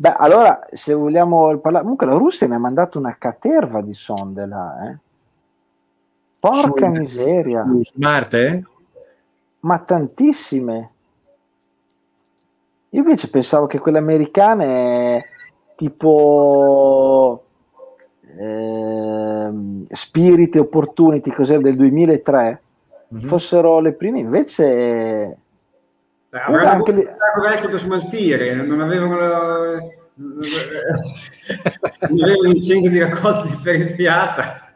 [0.00, 4.46] Beh, allora, se vogliamo parlare, comunque la Russia ne ha mandato una caterva di sonde
[4.46, 4.96] là, eh.
[6.38, 8.64] Porca Su- miseria, Su Marte?
[9.60, 10.90] ma tantissime.
[12.88, 15.22] Io invece pensavo che quelle americane,
[15.76, 17.44] tipo
[18.38, 22.62] ehm, Spirit Opportunity, cos'è del 2003,
[23.08, 23.18] Mhm.
[23.18, 25.36] fossero le prime, invece
[26.30, 29.78] Beh, avranno anche vecchio da smaltire non avevano la-
[32.10, 34.74] un incendio di raccolta differenziata.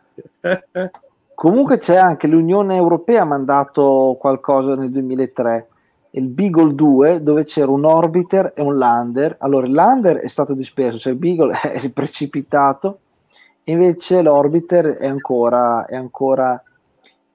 [1.34, 5.68] Comunque c'è anche l'Unione Europea ha mandato qualcosa nel 2003,
[6.10, 9.36] il Beagle 2, dove c'era un orbiter e un lander.
[9.38, 12.98] Allora il lander è stato disperso, cioè il Beagle è precipitato,
[13.64, 16.60] invece l'orbiter è ancora, è ancora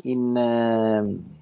[0.04, 0.36] in...
[0.36, 1.38] Eh,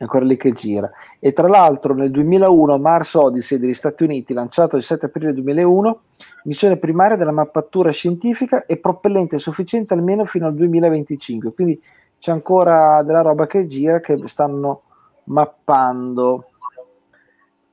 [0.00, 0.90] è ancora lì che gira.
[1.18, 6.00] E tra l'altro nel 2001 Mars Odyssey degli Stati Uniti, lanciato il 7 aprile 2001,
[6.44, 11.52] missione primaria della mappatura scientifica e propellente sufficiente almeno fino al 2025.
[11.52, 11.78] Quindi
[12.18, 14.84] c'è ancora della roba che gira che stanno
[15.24, 16.46] mappando.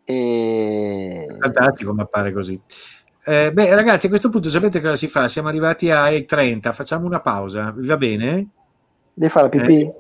[0.04, 1.28] E...
[1.40, 2.60] Fantastico mappare così.
[3.26, 5.30] Eh, beh, ragazzi, a questo punto sapete cosa si fa?
[5.30, 8.50] Siamo arrivati a 30, facciamo una pausa, vi va bene?
[9.14, 9.82] Devi fare la pipì?
[9.84, 9.96] Eh?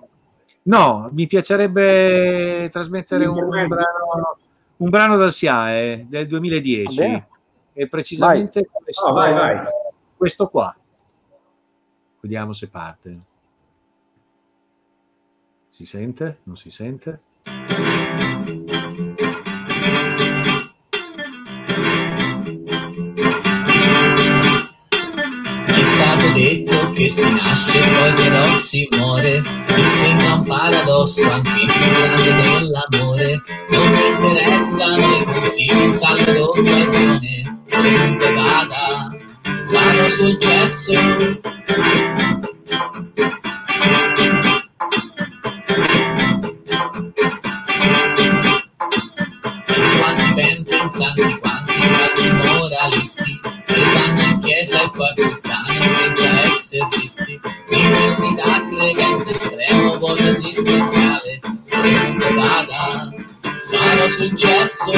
[0.67, 4.37] No, mi piacerebbe trasmettere un, un, brano,
[4.77, 7.25] un brano dal SIAE del 2010 Vabbè.
[7.73, 8.83] e precisamente vai.
[8.83, 9.65] Questo, oh, vai, vai.
[10.15, 10.75] questo qua.
[12.19, 13.19] Vediamo se parte.
[15.69, 16.39] Si sente?
[16.43, 17.21] Non si sente?
[26.97, 31.91] Che si nasce e poi però si muore mi sembra un paradosso anche il più
[31.91, 33.41] grande dell'amore.
[33.69, 37.59] Non mi interessano i consigli, salve l'occasione.
[37.71, 39.15] Ovunque vada,
[39.59, 40.93] sarò successo.
[49.99, 55.46] Quanti ben pensanti, quanti facci moralisti, che vanno in chiesa e poi
[55.87, 57.39] senza essere visti.
[57.69, 61.39] L'infermità credente estremo, voto esistenziale,
[61.71, 63.09] ovunque vada,
[63.53, 64.91] sarà successo.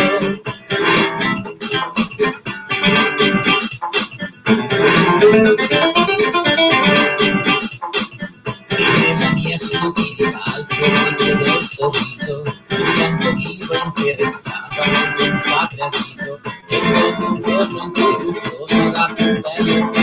[9.19, 17.31] nella mia stupida alzo il del sorriso mi sento vivo interessato senza preavviso e sono
[17.33, 19.98] un giorno in cui tutto sarà più bello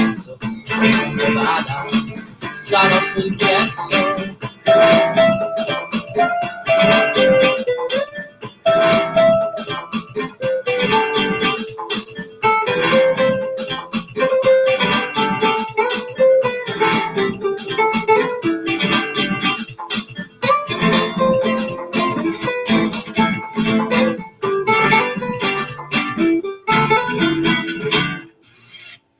[0.78, 1.86] quando vada
[2.54, 4.34] sarà successo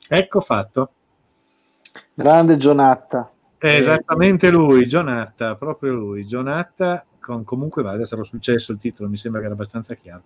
[0.09, 0.96] Ecco fatto.
[2.18, 3.31] Grande Gionatta.
[3.59, 6.26] È esattamente lui, Gionatta, proprio lui.
[6.26, 10.22] Gionatta, con, comunque va, adesso era successo il titolo, mi sembra che era abbastanza chiaro.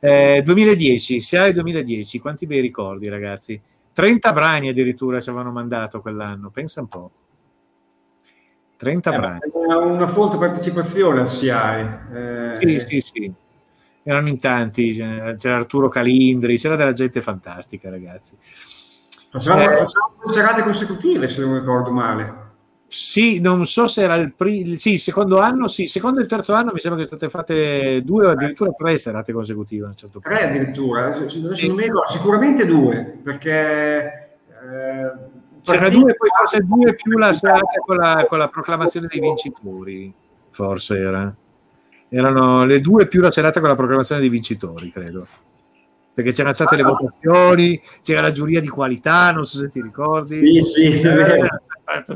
[0.00, 3.60] Eh, 2010, SIAE 2010, quanti bei ricordi ragazzi?
[3.92, 7.10] 30 brani addirittura ci avevano mandato quell'anno, pensa un po'.
[8.78, 9.40] 30 eh, brani.
[9.94, 12.50] Una folta partecipazione al SIAE.
[12.50, 12.56] Eh...
[12.56, 13.32] Sì, sì, sì.
[14.02, 18.36] Erano in tanti, c'era Arturo Calindri, c'era della gente fantastica ragazzi.
[19.32, 22.40] Facevamo, eh, facevamo due serate consecutive, se non ricordo male.
[22.86, 26.52] Sì, non so se era il primo, sì, secondo anno, sì, secondo e il terzo
[26.52, 29.90] anno mi sembra che state fatte due o addirittura tre serate consecutive.
[29.94, 31.40] Certo tre addirittura, sì.
[31.40, 34.36] non mi ricordo, sicuramente due, perché...
[34.48, 35.12] Eh,
[35.62, 40.12] C'era due, poi forse due più la serata con la, con la proclamazione dei vincitori,
[40.50, 41.34] forse era.
[42.10, 45.26] Erano le due più la serata con la proclamazione dei vincitori, credo
[46.14, 50.62] perché c'erano state le votazioni, c'era la giuria di qualità, non so se ti ricordi.
[50.62, 51.62] Sì, sì, è vero.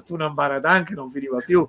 [0.04, 1.66] tu una baradan che non finiva più.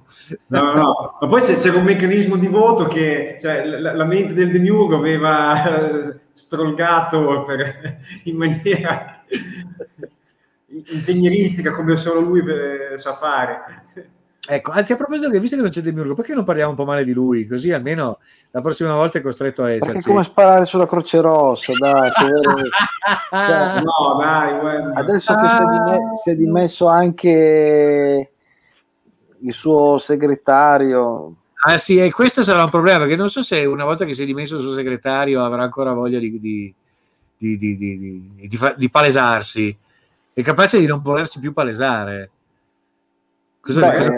[0.48, 4.52] No, no, ma poi c'era un meccanismo di voto che cioè, la, la, mente del
[4.52, 9.24] Demiurgo aveva strolgato per, in maniera
[10.68, 12.44] ingegneristica come solo lui
[12.98, 13.86] sa fare.
[14.50, 16.86] Ecco, anzi, a proposito che visto che non c'è Demiurgo, perché non parliamo un po'
[16.86, 17.46] male di lui?
[17.46, 18.20] Così almeno
[18.52, 19.94] la prossima volta è costretto a essere.
[19.94, 22.10] Perché come sparare sulla Croce Rossa, dai.
[22.16, 25.00] cioè, no, dai, guarda.
[25.02, 28.32] Adesso che si è, dimesso, si è dimesso anche
[29.40, 31.36] il suo segretario.
[31.66, 34.24] Ah sì, e questo sarà un problema, perché non so se una volta che si
[34.24, 36.74] è dimesso il suo segretario avrà ancora voglia di, di,
[37.38, 38.32] di,
[38.78, 39.78] di palesarsi.
[40.32, 42.30] È capace di non volersi più palesare
[43.68, 44.14] Cosa, Beh, cosa...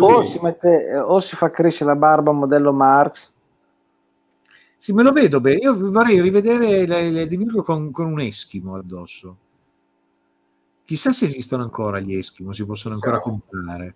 [0.00, 3.32] O, si mette, o si fa crescere la barba modello Marx.
[4.78, 5.58] Sì, me lo vedo bene.
[5.58, 9.36] Io vorrei rivedere le, le con, con un eschimo addosso.
[10.86, 13.94] Chissà se esistono ancora gli eschimo, si possono ancora comprare.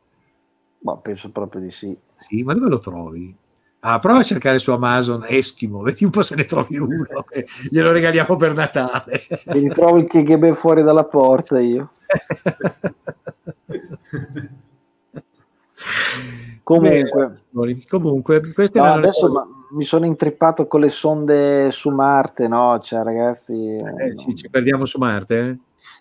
[0.81, 1.97] Ma penso proprio di sì.
[2.13, 3.35] Sì, ma dove lo trovi?
[3.81, 7.47] Ah, prova a cercare su Amazon Eskimo, vedi un po' se ne trovi uno, che
[7.71, 9.23] glielo regaliamo per Natale.
[9.47, 11.93] Mi ritrovo il KGB fuori dalla porta io.
[16.68, 21.89] Comunque, Bene, comunque queste no, le adesso ma- mi sono intrippato con le sonde su
[21.89, 22.78] Marte, no?
[22.82, 23.80] Cioè, ragazzi, eh,
[24.12, 24.14] no.
[24.18, 25.39] ci, ci perdiamo su Marte.
[25.39, 25.59] eh?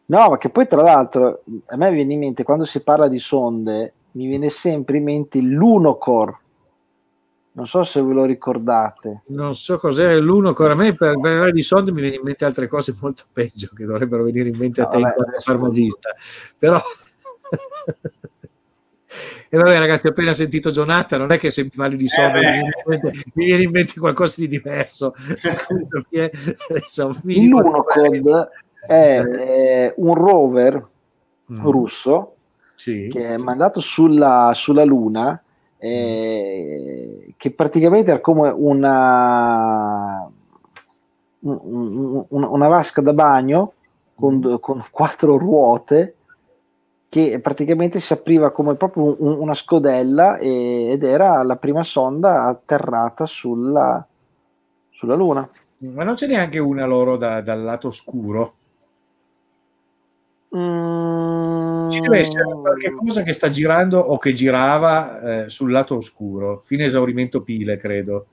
[0.07, 3.17] No, ma che poi tra l'altro a me viene in mente quando si parla di
[3.19, 6.38] sonde, mi viene sempre in mente l'Unocore.
[7.53, 9.21] Non so se ve lo ricordate.
[9.27, 12.43] Non so cos'è l'uno, ancora a me per parlare di sonde mi viene in mente
[12.43, 15.31] altre cose molto peggio che dovrebbero venire in mente a No, te in vabbè, quanto
[15.31, 16.09] adesso- farmacista.
[16.59, 16.77] Però...
[19.49, 22.32] E vabbè ragazzi, ho appena sentito Jonathan, non è che se mi parli di Eh,
[22.32, 25.13] mi, viene in mente, mi viene in mente qualcosa di diverso.
[25.15, 26.32] Scusami, eh.
[26.70, 28.49] Adesso mi- Il Lunocode
[28.86, 30.88] è eh, un rover
[31.49, 32.36] Mm, russo
[32.76, 33.07] Sì.
[33.09, 35.41] che è mandato sulla, sulla Luna,
[35.78, 40.30] eh, che praticamente era come una,
[41.39, 43.72] un- un- un- una vasca da bagno
[44.13, 46.15] con, con quattro ruote
[47.10, 52.43] che praticamente si apriva come proprio un- una scodella e- ed era la prima sonda
[52.43, 54.05] atterrata sulla,
[54.89, 55.49] sulla Luna.
[55.80, 58.53] Ma non c'è neanche una loro da- dal lato oscuro?
[60.55, 65.97] Mm, Ci deve essere qualche cosa che sta girando o che girava eh, sul lato
[65.97, 68.26] oscuro, fine esaurimento pile, credo.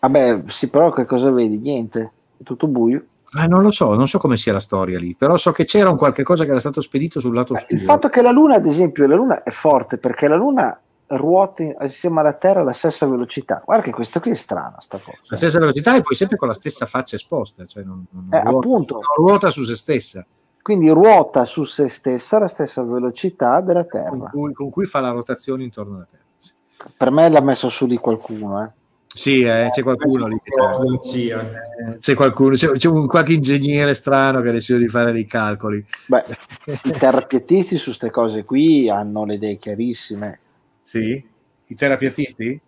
[0.00, 1.58] Vabbè, sì, però che cosa vedi?
[1.58, 3.04] Niente, è tutto buio.
[3.34, 5.88] Ah, non lo so, non so come sia la storia lì, però so che c'era
[5.88, 7.74] un qualche cosa che era stato spedito sul lato Eh, oscuro.
[7.78, 11.62] Il fatto che la Luna, ad esempio, la Luna è forte perché la Luna ruota
[11.62, 13.62] in- assieme alla Terra alla stessa velocità.
[13.64, 15.16] Guarda che questa qui è strana, sta cosa.
[15.28, 18.40] la stessa velocità e poi sempre con la stessa faccia esposta, cioè non, non Eh,
[18.42, 18.94] ruota, appunto.
[18.94, 20.24] non ruota su se stessa,
[20.62, 24.30] Quindi ruota su se stessa alla stessa velocità della con Terra.
[24.30, 26.24] cui, con cui fa la rotazione intorno alla Terra.
[26.36, 26.52] Sì,
[26.96, 28.62] Per me l'ha messo su lì qualcuno.
[28.64, 28.70] Eh.
[29.12, 30.40] Sì, eh, c'è qualcuno lì.
[30.42, 31.34] che c'è.
[31.34, 35.26] Eh, C'è qualcuno, c'è, c'è un qualche ingegnere strano che ha deciso di fare dei
[35.26, 35.84] calcoli.
[36.06, 36.24] Beh,
[36.84, 40.38] i terrapiattisti su queste cose qui hanno le idee chiarissime.
[40.80, 41.28] Sì?
[41.66, 42.60] I terapiatisti?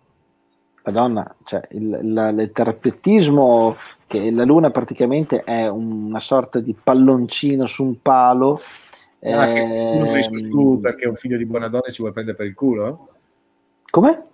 [0.85, 3.77] Madonna, cioè il, la- il terrapiattismo,
[4.09, 8.61] che la Luna praticamente è una sorta di palloncino su un palo.
[9.21, 12.37] Ah, che uno ehm, messo su perché un figlio di buona donna ci vuole prendere
[12.37, 13.09] per il culo?
[13.89, 14.27] Come?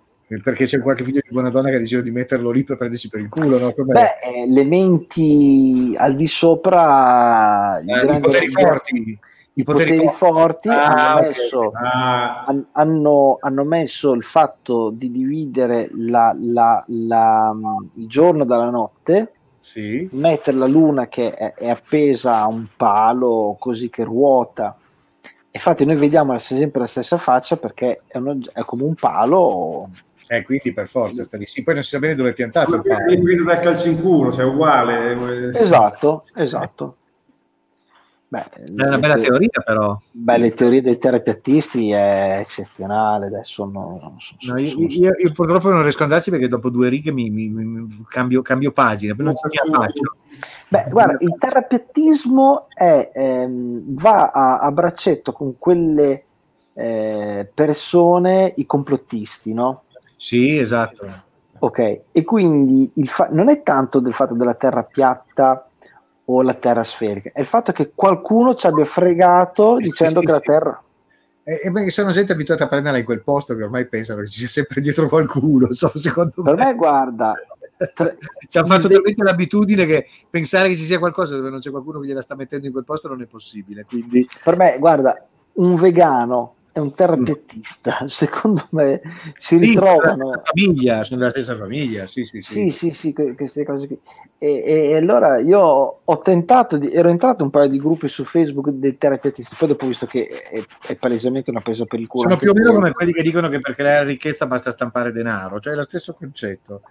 [0.43, 3.19] Perché c'è qualche figlio di buona donna che deciso di metterlo lì per prendersi per
[3.21, 3.73] il culo, no?
[3.75, 9.19] Beh, eh, le menti al di sopra, i Eh, I grandi- poteri forti.
[9.53, 15.89] i poteri forti Ah, hanno, messo, Ah, han- hanno- hanno messo il fatto di dividere
[15.95, 17.55] la- la- la-
[17.95, 20.07] il giorno dalla notte, Sì.
[20.11, 24.77] mettere la luna che è, è appesa a un palo così che ruota.
[25.51, 29.89] Infatti, noi vediamo sempre la stessa faccia perché è, un ogge- è come un palo.
[30.31, 31.47] Eh, quindi per forza sta lì.
[31.47, 33.11] Sì, poi non si sa bene dove è piantato il palo.
[33.87, 35.49] in culo, cioè uguale.
[35.57, 36.97] Esatto, esatto.
[38.27, 39.99] Beh, È una bella le- teoria, però.
[40.11, 43.25] Beh, le teorie dei terapiattisti è eccezionale.
[43.25, 47.11] Adesso no, No, io, io- io purtroppo non riesco ad andarci perché dopo due righe
[47.11, 49.15] mi, mi- mi- cambio, cambio pagina.
[49.17, 50.15] Non ce la faccio.
[50.67, 56.25] Beh, guarda, il terapiattismo è, ehm, va a, a braccetto con quelle
[56.73, 59.85] eh, persone, i complottisti, no?
[60.19, 61.07] Sì, esatto.
[61.59, 65.65] Ok, e quindi il fa- non è tanto del fatto della terra piatta
[66.25, 70.25] o la terra sferica, è il fatto che qualcuno ci abbia fregato Sì, dicendo sì,
[70.25, 70.43] che la sì.
[70.43, 70.83] terra...
[71.43, 74.27] E, e beh, sono gente abituata a prenderla in quel posto che ormai pensano che
[74.27, 75.67] ci sia sempre dietro qualcuno.
[75.67, 77.33] Insomma, secondo Per me, me, guarda,
[77.93, 78.13] tra-
[78.47, 82.01] ci ha fatto talmente l'abitudine che pensare che ci sia qualcosa dove non c'è qualcuno
[82.01, 83.85] che gliela sta mettendo in quel posto non è possibile.
[83.85, 89.01] Quindi, per me, guarda, un vegano è un terapeutista, secondo me
[89.37, 89.99] si Sì, ritrovano...
[90.09, 92.07] sono della stessa famiglia, sono della stessa famiglia.
[92.07, 92.51] Sì, sì, sì.
[92.53, 93.99] Sì, sì, sì, que- queste cose qui.
[94.37, 95.59] E, e- allora io
[96.03, 99.67] ho tentato, di, ero entrato in un paio di gruppi su Facebook dei terapeutisti, poi
[99.69, 102.23] dopo ho visto che è, è palesemente una presa per il culo.
[102.23, 105.59] Sono più o meno come quelli che dicono che per creare ricchezza basta stampare denaro,
[105.59, 106.81] cioè è lo stesso concetto.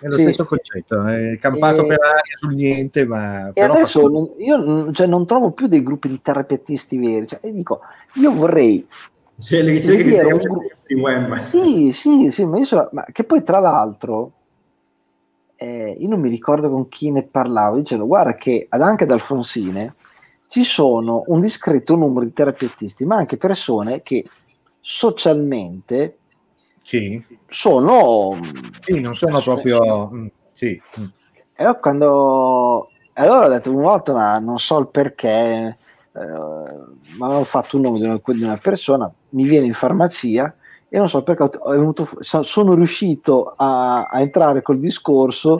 [0.00, 0.22] È lo Sì.
[0.22, 5.06] stesso concetto, è campato E- per aria sul niente, ma E adesso non- io cioè,
[5.06, 7.26] non trovo più dei gruppi di terapeutisti veri.
[7.26, 7.80] Cioè, e dico,
[8.14, 8.86] io vorrei
[9.40, 11.36] C'è le ricerche di un di web.
[11.36, 14.32] Sì, sì, sì, ma io sono, ma che poi tra l'altro
[15.56, 19.12] eh, io non mi ricordo con chi ne parlavo, dicendo guarda che ad anche ad
[19.12, 19.94] Alfonsine
[20.48, 24.24] ci sono un discreto numero di terapeutisti, ma anche persone che
[24.80, 26.18] socialmente
[26.82, 28.38] sì, sono
[28.80, 30.10] sì, non sono proprio...
[30.12, 30.80] mm, sì.
[31.54, 35.76] E allora quando e allora ho detto una volta, ma non so il perché,
[36.18, 40.54] eh, ma avevo fatto un nome di una, di una persona, mi viene in farmacia
[40.88, 45.58] e non so perché venuto sono riuscito a, a entrare col discorso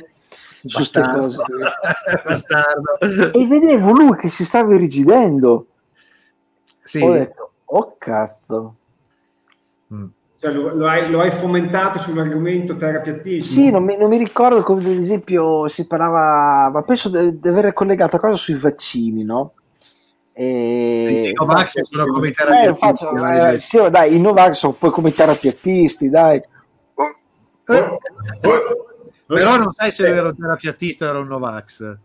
[0.64, 1.38] su queste cose.
[2.24, 2.98] Bastardo.
[3.32, 5.66] E vedevo lui che si stava irrigidendo.
[6.78, 7.02] Sì.
[7.02, 8.74] Ho detto, oh cazzo.
[9.92, 10.06] Mm.
[10.40, 13.60] Cioè, lo, lo hai, lo hai fomentato sull'argomento terapiattismo?
[13.60, 17.48] Sì, non mi, non mi ricordo come ad esempio si parlava, ma penso di di
[17.48, 19.54] aver collegato a cosa sui vaccini, no?
[20.40, 21.10] E...
[21.10, 24.90] I Sinovac sono come i Eh, terapiattisti, faccio- eh, sì, dai, i Novax sono poi
[24.92, 26.36] come i terapiattisti, dai.
[26.36, 27.98] Eh,
[29.26, 31.98] Però non sai se Eh, era un terapiattista o era un Novax.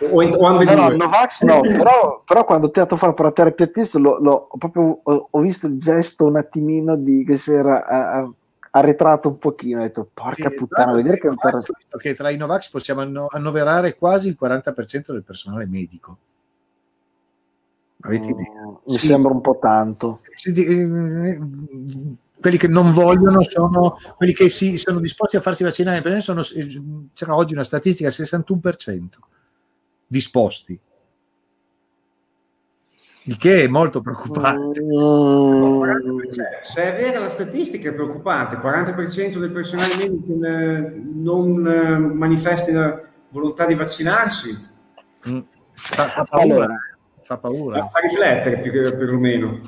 [0.00, 3.24] O, ent- o No, no, Novax no, però, però quando ti ha dato fare per
[3.24, 7.38] la terapiattista l'ho, l'ho- ho proprio ho, ho visto il gesto un attimino di che
[7.38, 8.30] si era eh, eh,
[8.72, 11.34] arretrato un pochino, ho detto porca Sì, puttana, vedere che è ho
[11.78, 16.18] visto che tra i Novax possiamo anno- annoverare quasi il 40% del personale medico.
[18.02, 18.66] Avete idea?
[18.66, 19.06] Mm, mi Sì.
[19.06, 20.20] sembra un po' tanto.
[20.44, 21.40] Eh,
[22.40, 26.20] quelli che non vogliono sono quelli che si, sono disposti a farsi vaccinare.
[26.20, 26.42] Sono,
[27.14, 29.18] c'era oggi una statistica: 61%
[30.06, 30.78] disposti,
[33.24, 34.82] il che è molto preoccupante.
[34.82, 41.66] Mm, Cioè, se è vera la statistica è preoccupante, 40% del personale medico eh, non
[41.66, 43.00] eh, manifesta
[43.30, 44.70] volontà di vaccinarsi,
[45.30, 45.38] Mm.
[45.74, 46.76] Fa, fa paura, Allora.
[47.22, 47.86] Fa paura.
[47.88, 49.60] fa riflettere più che perlomeno.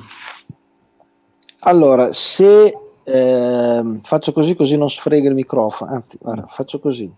[1.61, 7.11] Allora, se ehm, faccio così così non sfrega il microfono, anzi, guarda, faccio così.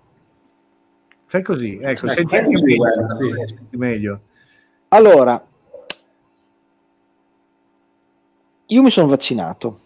[1.29, 3.47] Fai così, ecco, Ecco, senti anche così, meglio.
[3.47, 3.57] sì.
[3.71, 4.21] meglio.
[4.89, 5.45] Allora,
[8.67, 9.81] io mi sono vaccinato,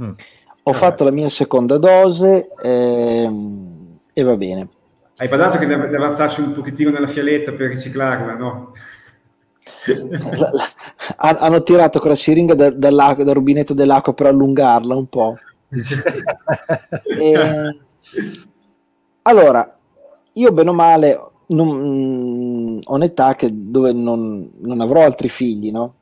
[0.00, 0.10] Mm.
[0.62, 4.68] ho fatto la mia seconda dose ehm, e va bene.
[5.16, 8.72] Hai parlato che deve, deve alzarsi un pochettino nella fialetta per riciclarla, no?
[9.94, 10.64] La- la-
[11.16, 15.36] ha- hanno tirato con la siringa da- dall'acqua- dal rubinetto dell'acqua per allungarla un po'.
[17.18, 17.78] E-
[19.22, 19.78] allora,
[20.32, 25.70] io bene o male non, mm, ho un'età che, dove non, non avrò altri figli,
[25.70, 25.94] no?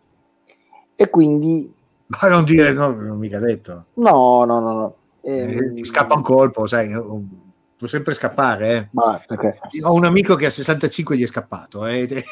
[0.94, 1.72] E quindi
[2.06, 3.86] Ma non dire, no, non mica detto.
[3.94, 4.94] no, no, no, no.
[5.22, 6.92] Eh, Ehm, ti scappa un colpo, sai,
[7.76, 8.72] può sempre scappare.
[8.76, 8.88] eh.
[8.92, 9.58] ma perché?
[9.82, 12.06] Ho un amico che a 65 gli è scappato eh,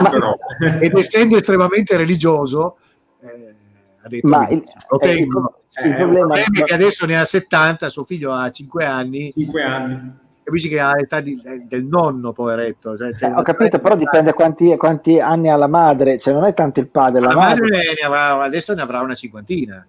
[0.00, 0.36] Ma- Però,
[0.80, 2.78] ed essendo estremamente religioso
[3.20, 3.54] eh,
[4.02, 5.52] ha detto Ma che- il, ok, eh, il- no.
[5.84, 8.84] il Eh, problema Il problema è che adesso ne ha 70, suo figlio ha 5
[8.84, 10.22] anni, 5 anni.
[10.44, 12.96] capisci che ha l'età di- del nonno, poveretto.
[12.96, 16.44] Cioè, eh, cioè, ho capito, però dipende quanti, quanti anni ha la madre, cioè non
[16.44, 17.60] è tanto il padre, la, La madre.
[17.62, 19.86] madre ne avrà, adesso ne avrà una cinquantina.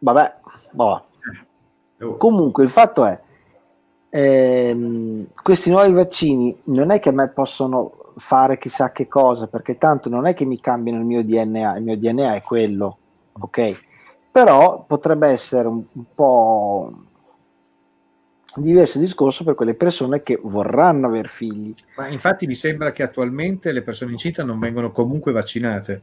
[0.00, 0.34] Vabbè,
[0.72, 1.06] boh.
[2.00, 3.18] Oh, Comunque il fatto è,
[4.10, 9.78] ehm, questi nuovi vaccini non è che a me possono fare chissà che cosa, perché
[9.78, 12.98] tanto non è che mi cambiano il mio DNA, il mio DNA è quello,
[13.32, 13.86] ok?
[14.30, 16.92] Però potrebbe essere un, un po'
[18.56, 21.74] diverso discorso per quelle persone che vorranno avere figli.
[21.96, 26.02] Ma infatti mi sembra che attualmente le persone incinte non vengono comunque vaccinate,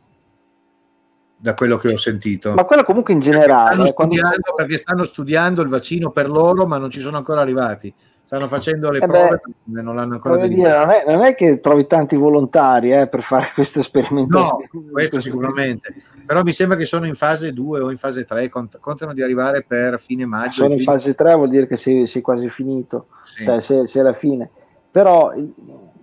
[1.37, 2.53] da quello che ho sentito.
[2.53, 6.29] Ma quello comunque in stanno generale, eh, quando- studiando, perché stanno studiando il vaccino per
[6.29, 7.93] loro, ma non ci sono ancora arrivati.
[8.25, 11.35] Stanno facendo le Eh beh, prove, ma non l'hanno ancora dire, non, è, non è
[11.35, 14.63] che trovi tanti volontari eh, per fare questo No, esperimento.
[14.91, 15.93] questo sicuramente.
[16.25, 19.21] Però mi sembra che sono in fase 2 o in fase 3, cont- contano di
[19.21, 20.63] arrivare per fine maggio.
[20.63, 23.09] Sono in fase 3, vuol dire che sei, sei quasi finito.
[23.25, 23.43] Sì.
[23.43, 24.49] cioè se, se è la fine.
[24.89, 25.31] Però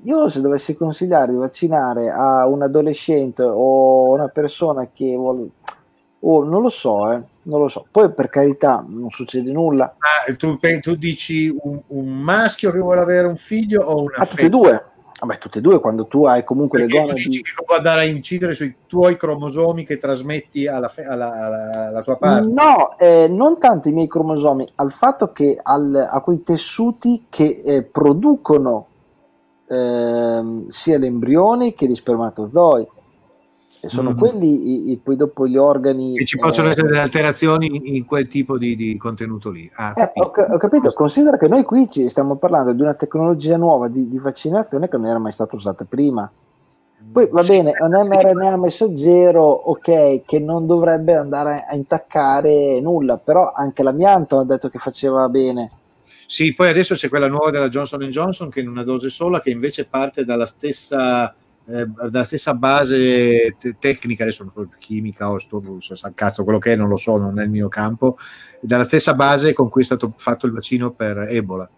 [0.05, 5.49] io se dovessi consigliare di vaccinare a un adolescente o una persona che vuole,
[6.21, 7.87] oh, non lo so, eh, non lo so.
[7.91, 9.95] Poi per carità non succede nulla.
[9.99, 14.27] Ah, tu, tu dici un, un maschio che vuole avere un figlio o una A
[14.27, 14.85] tutte e due.
[15.21, 17.43] Vabbè, tutte e due, quando tu hai comunque le Perché tu donne dici di...
[17.43, 22.03] che può andare a incidere sui tuoi cromosomi che trasmetti alla, fe- alla- alla- alla
[22.03, 22.49] tua parte.
[22.49, 27.63] No, eh, non tanto i miei cromosomi, al fatto che al- a quei tessuti che
[27.65, 28.87] eh, producono
[29.73, 32.87] ehm, sia gli embrioni che gli spermatozoi.
[33.85, 34.17] E sono Mm.
[34.17, 36.15] quelli i- i- poi dopo gli organi.
[36.15, 39.69] Che ci possono eh, essere delle alterazioni in, quel tipo di, di contenuto lì.
[39.75, 43.57] Ah, Eh, ho, ho capito, considera che noi qui ci stiamo parlando di una tecnologia
[43.57, 46.31] nuova di, di vaccinazione che non era mai stata usata prima.
[47.11, 53.17] Poi va bene, è un mRNA messaggero, ok, che non dovrebbe andare a intaccare nulla,
[53.19, 55.71] però anche l'amianto ha detto che faceva bene.
[56.33, 59.51] Sì, poi adesso c'è quella nuova della Johnson Johnson che in una dose sola che
[59.51, 61.31] invece parte dalla stessa,
[61.67, 66.43] eh, dalla stessa base te- tecnica, adesso non so chimica o sto, so, sa cazzo
[66.43, 68.17] quello che è, non lo so, non è il mio campo,
[68.63, 71.69] dalla stessa base con cui è stato fatto il vaccino per Ebola.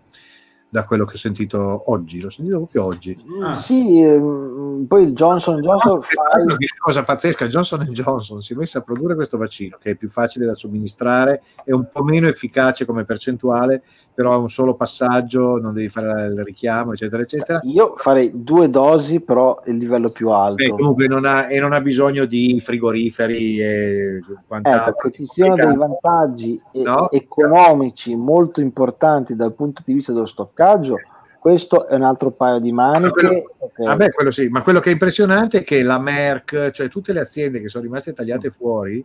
[0.74, 2.20] da quello che ho sentito oggi.
[2.20, 3.16] L'ho sentito proprio oggi.
[3.40, 3.56] Ah.
[3.58, 8.80] Sì, ehm, poi il Johnson Johnson fa che cosa pazzesca, Johnson Johnson si è messa
[8.80, 12.84] a produrre questo vaccino che è più facile da somministrare, è un po' meno efficace
[12.86, 13.84] come percentuale,
[14.14, 17.60] però un solo passaggio, non devi fare il richiamo, eccetera, eccetera.
[17.64, 20.74] Io farei due dosi, però il livello più Beh, alto.
[20.76, 25.10] comunque non ha, e non ha bisogno di frigoriferi e quant'altro.
[25.10, 27.10] Che ci siano dei vantaggi No?
[27.10, 30.96] economici molto importanti dal punto di vista dello stoccaggio,
[31.40, 33.10] questo è un altro paio di maniche.
[33.10, 33.82] quello- ok.
[33.84, 37.20] Vabbè, quello sì, ma quello che è impressionante è che la Merck, cioè tutte le
[37.20, 39.04] aziende che sono rimaste tagliate fuori,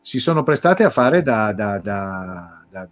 [0.00, 2.86] si sono prestate a fare da- da- da- da-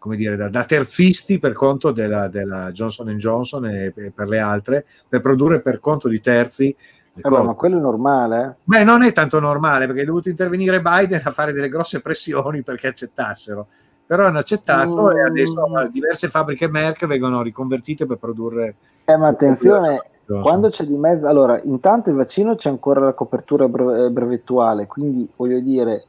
[0.00, 4.38] come dire, da, da terzisti per conto della, della Johnson Johnson e, e per le
[4.40, 6.74] altre, per produrre per conto di terzi.
[7.12, 8.42] Eh, beh, ma quello è normale.
[8.42, 8.62] eh.
[8.64, 12.62] Beh, non è tanto normale perché è dovuto intervenire Biden a fare delle grosse pressioni
[12.62, 13.66] perché accettassero.
[14.06, 15.16] Però hanno accettato Mm.
[15.16, 18.74] e adesso diverse fabbriche Merck vengono riconvertite per produrre.
[19.04, 23.68] Eh, ma attenzione, quando c'è di mezzo, allora, intanto il vaccino c'è ancora la copertura
[23.68, 26.04] bre- brevettuale, quindi voglio dire,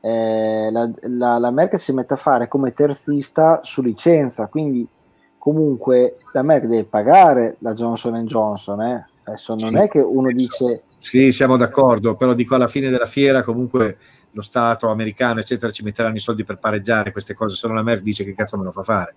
[0.00, 4.86] eh, la, la, la Merck si mette a fare come terzista su licenza, quindi
[5.38, 9.06] comunque la Merck deve pagare la Johnson Johnson, eh.
[9.24, 9.76] Adesso non Sì.
[9.76, 13.96] è che uno dice Sì, siamo d'accordo, però dico alla fine della fiera comunque
[14.32, 17.82] lo Stato americano, eccetera, ci metteranno i soldi per pareggiare queste cose, se no la
[17.82, 19.14] Merck dice che cazzo me lo fa fare.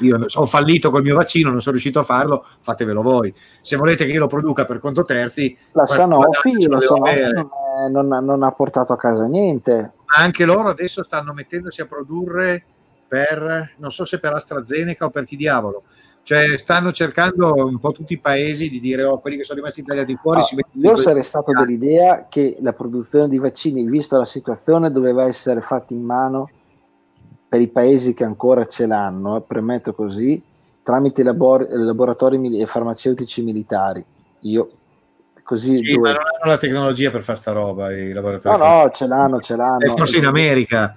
[0.00, 3.32] Io ho fallito col mio vaccino, non sono riuscito a farlo, fatevelo voi.
[3.62, 7.48] Se volete che io lo produca per conto terzi, la Sanofi, la Sanofi non,
[7.86, 9.92] è- non ha- non ha portato a casa niente.
[10.06, 12.64] Ma anche loro adesso stanno mettendosi a produrre
[13.06, 15.84] per, non so se per AstraZeneca o per chi diavolo.
[16.22, 19.84] Cioè stanno cercando un po' tutti i paesi di dire oh, quelli che sono rimasti
[19.84, 24.24] tagliati fuori Ah, si io sarei stato dell'idea che la produzione di vaccini, vista la
[24.24, 26.50] situazione, doveva essere fatta in mano
[27.48, 30.42] per i paesi che ancora ce l'hanno, eh, premetto così,
[30.82, 34.04] tramite labor- laboratori e farmaceutici militari.
[34.40, 34.70] Io
[35.46, 38.58] così Sì, dove- ma non hanno la tecnologia per fare sta roba i laboratori.
[38.58, 39.78] No, no, ce l'hanno, ce l'hanno.
[39.86, 40.94] Eh, forse in America,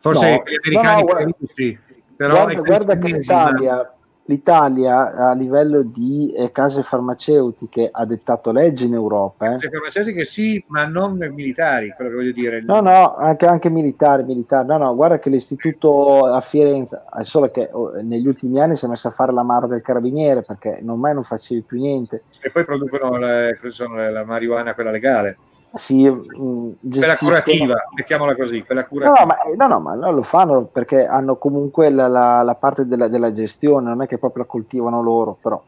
[0.00, 1.78] forse No, gli americani no, no, guarda- russi,
[2.16, 3.92] però guarda, guarda che cinesi, ma-
[4.30, 9.46] l'Italia, a livello di eh, case farmaceutiche ha dettato legge in Europa.
[9.46, 9.56] eh.
[9.58, 12.62] Le farmaceutiche sì, ma non militari, quello che voglio dire.
[12.62, 14.68] No, no, anche, anche militari, militari.
[14.68, 18.84] No, no, guarda che l'istituto a Firenze, è solo che oh, negli ultimi anni si
[18.84, 22.22] è messo a fare la mara del carabiniere perché non mai non facevi più niente.
[22.40, 23.18] E poi producono
[23.66, 25.38] sono, la marijuana, quella legale,
[25.74, 29.20] Si, mh, quella gestiscono- curativa, mettiamola così, quella No, curativa.
[29.20, 32.86] no, ma, no, no, ma non lo fanno perché hanno comunque la, la- la parte
[32.86, 35.62] della, della gestione, non è che proprio la coltivano loro, però.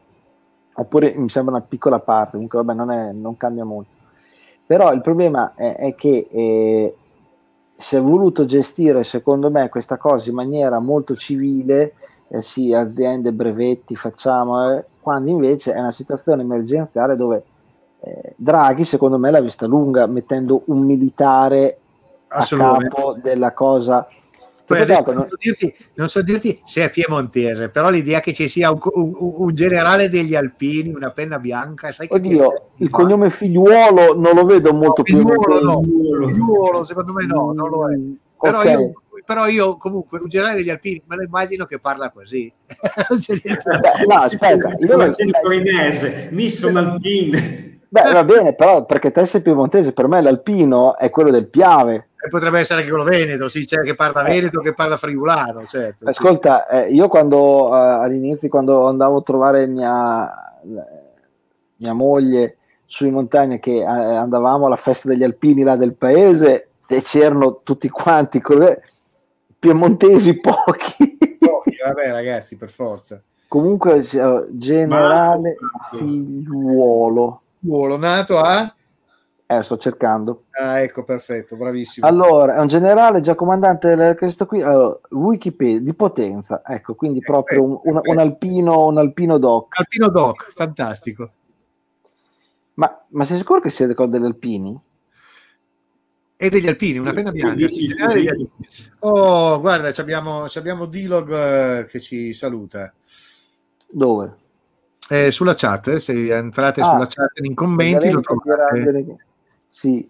[0.75, 3.91] Oppure mi sembra una piccola parte, comunque vabbè, non, è- non cambia molto.
[4.65, 6.95] Però il problema è, è che eh,
[7.75, 11.93] si è voluto gestire, secondo me, questa cosa in maniera molto civile,
[12.27, 17.43] eh, sì, aziende, brevetti, facciamo, eh, quando invece è una situazione emergenziale dove
[18.03, 21.77] eh, Draghi, secondo me, l'ha vista lunga, mettendo un militare
[22.27, 24.07] a capo della cosa.
[24.65, 28.71] L'altro non, so dirti, non so dirti se è piemontese, però l'idea che ci sia
[28.71, 32.97] un, un- un generale degli alpini, una penna bianca, sai che Oddio, il fa?
[32.97, 35.17] cognome figliuolo non lo vedo molto più.
[35.17, 36.27] Figliuolo no, Figliuolo.
[36.27, 37.97] Figliuolo, secondo me no, non lo è.
[38.39, 38.65] Però, Ok.
[38.65, 38.91] io,
[39.25, 42.51] però io comunque un generale degli alpini me lo immagino che parla così.
[43.09, 47.81] non c'è niente da Beh, no, aspetta, io lo- l'accento torinese, Mission Alpine.
[47.93, 52.07] Beh, va bene, però perché te sei piemontese, per me l'alpino è quello del Piave.
[52.25, 55.97] E potrebbe essere anche quello veneto, sì, c'è che parla veneto, che parla friulano, certo.
[55.99, 56.09] sì.
[56.09, 60.27] Ascolta, eh, io quando eh, all'inizio, quando andavo a trovare mia,
[61.75, 66.69] mia moglie su in montagna, che eh, andavamo alla festa degli alpini là del paese,
[66.87, 68.81] e c'erano tutti quanti, con le-
[69.59, 71.15] piemontesi pochi.
[71.37, 73.21] Pochi, Vabbè ragazzi, per forza.
[73.47, 75.97] Comunque, eh, generale Marco.
[75.97, 77.41] figliuolo.
[77.63, 78.75] Figliuolo nato a...
[79.45, 80.45] Eh, sto cercando.
[80.51, 82.05] Ah, ecco, perfetto, bravissimo.
[82.07, 87.19] Allora, è un generale già comandante del questo qui, allora, Wikipedia di potenza, ecco, quindi
[87.19, 89.77] proprio un, un- un alpino, un alpino doc.
[89.77, 91.31] Alpino Doc, fantastico.
[92.75, 94.79] Ma, ma sei sicuro che sia del degli alpini?
[96.35, 97.67] E degli alpini, una penna bianca.
[97.67, 98.49] Sì, degli alpini.
[98.99, 102.91] Oh, guarda, ci abbiamo, ci abbiamo D-Log eh, che ci saluta.
[103.89, 104.37] Dove?
[105.09, 109.17] Eh, sulla chat, eh, se entrate Ah, sulla chat in commenti lo trovate.
[109.69, 110.09] Sì.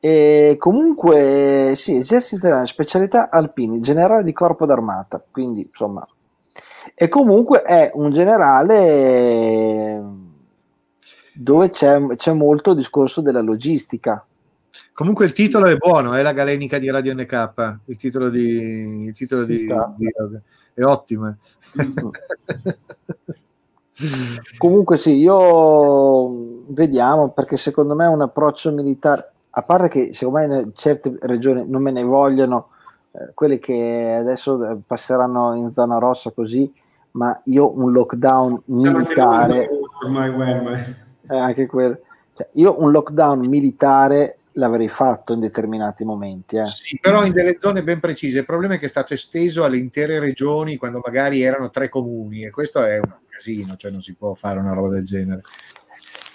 [0.00, 6.06] E comunque, sì, esercito italiano, specialità alpini, generale di corpo d'armata, quindi insomma.
[6.94, 10.02] E comunque è un generale
[11.34, 14.24] dove c'è, c'è molto discorso della logistica.
[14.92, 19.12] Comunque il titolo è buono, è la galenica di Radio NK, il titolo di, il
[19.12, 19.72] titolo di, di-
[20.74, 21.36] è ottima.
[24.56, 30.60] Comunque sì, io vediamo perché secondo me un approccio militare, a parte che secondo me
[30.60, 32.68] in certe regioni non me ne vogliono,
[33.12, 36.72] eh, quelle che adesso eh, passeranno in zona rossa così,
[37.12, 39.68] ma io un lockdown militare,
[40.04, 40.94] ormai Web.
[41.28, 42.00] eh, anche quel,
[42.34, 46.56] cioè, io un lockdown militare l'avrei fatto in determinati momenti.
[46.56, 46.66] Eh.
[46.66, 48.40] Sì, però in delle zone ben precise.
[48.40, 52.44] Il problema è che è stato esteso alle intere regioni quando magari erano tre comuni
[52.44, 53.08] e questo è un
[53.38, 55.42] casino, cioè non si può fare una roba del genere.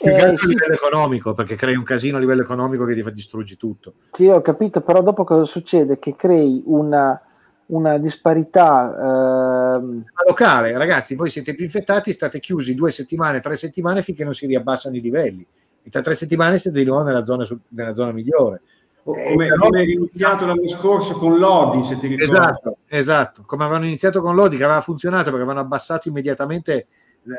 [0.01, 0.47] Più che Eh, altro a sì.
[0.47, 3.93] livello economico, perché crei un casino a livello economico che ti fa distruggi tutto.
[4.11, 5.99] Sì, ho capito, però dopo cosa succede?
[5.99, 7.21] Che crei una,
[7.67, 9.75] una disparità.
[9.77, 14.33] ehm, locale, ragazzi, voi siete più infettati, state chiusi due settimane, tre settimane finché non
[14.33, 15.45] si riabbassano i livelli.
[15.83, 18.61] E tra tre settimane siete di nuovo nella zona, nella zona migliore.
[19.03, 22.23] Come, però- come è iniziato l'anno scorso con Lodi, se ti ricordi.
[22.23, 23.43] Esatto, esatto.
[23.45, 26.87] Come avevano iniziato con Lodi, che aveva funzionato perché avevano abbassato immediatamente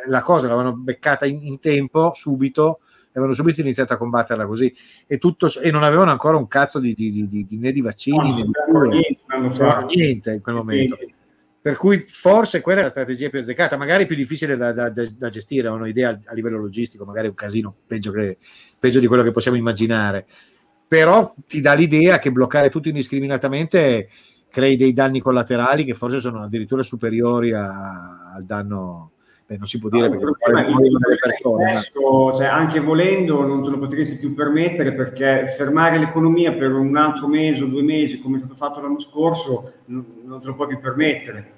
[0.07, 4.75] la- cosa, l'avevano beccata in, in tempo, subito, e avevano subito iniziato a combatterla così.
[5.07, 8.17] E, tutto, e non avevano ancora un cazzo di, di- di- di- né di vaccini
[8.17, 8.89] No, né di cure.
[8.89, 10.99] niente niente in quel momento.
[11.65, 15.29] Per cui forse quella è la strategia più azzeccata, magari più difficile da, da- da-
[15.31, 18.37] gestire, ho un'idea a, a livello logistico, magari un casino peggio, che-
[18.79, 20.27] peggio di quello che possiamo immaginare.
[20.87, 24.09] Però ti dà l'idea che bloccare tutto indiscriminatamente
[24.51, 29.11] crei dei danni collaterali che forse sono addirittura superiori a- al danno.
[29.47, 31.65] Beh, non si può dire No, perché problema è poi delle persone.
[31.65, 36.73] ma- adesso, cioè, anche volendo non te lo potresti più permettere perché fermare l'economia per
[36.73, 40.47] un altro mese o due mesi come è stato fatto l'anno scorso non, non te
[40.47, 41.51] lo puoi più permettere.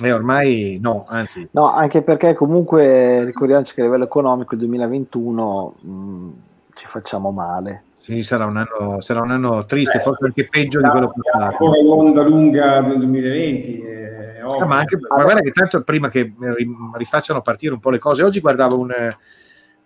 [0.00, 5.74] E ormai no, anzi, No, anche perché comunque ricordiamoci che a livello economico il 2021
[5.80, 6.28] mh,
[6.74, 7.82] ci facciamo male.
[8.02, 11.64] Sì, sarà, un anno, sarà un anno triste, forse anche peggio di quello passato.
[11.64, 13.80] Ancora l'onda lunga del 2020.
[13.80, 14.02] È
[14.44, 17.98] Ah, ma, anche, ma guarda che tanto prima che ri- rifacciano partire un po' le
[17.98, 19.16] cose, oggi guardavo un, eh,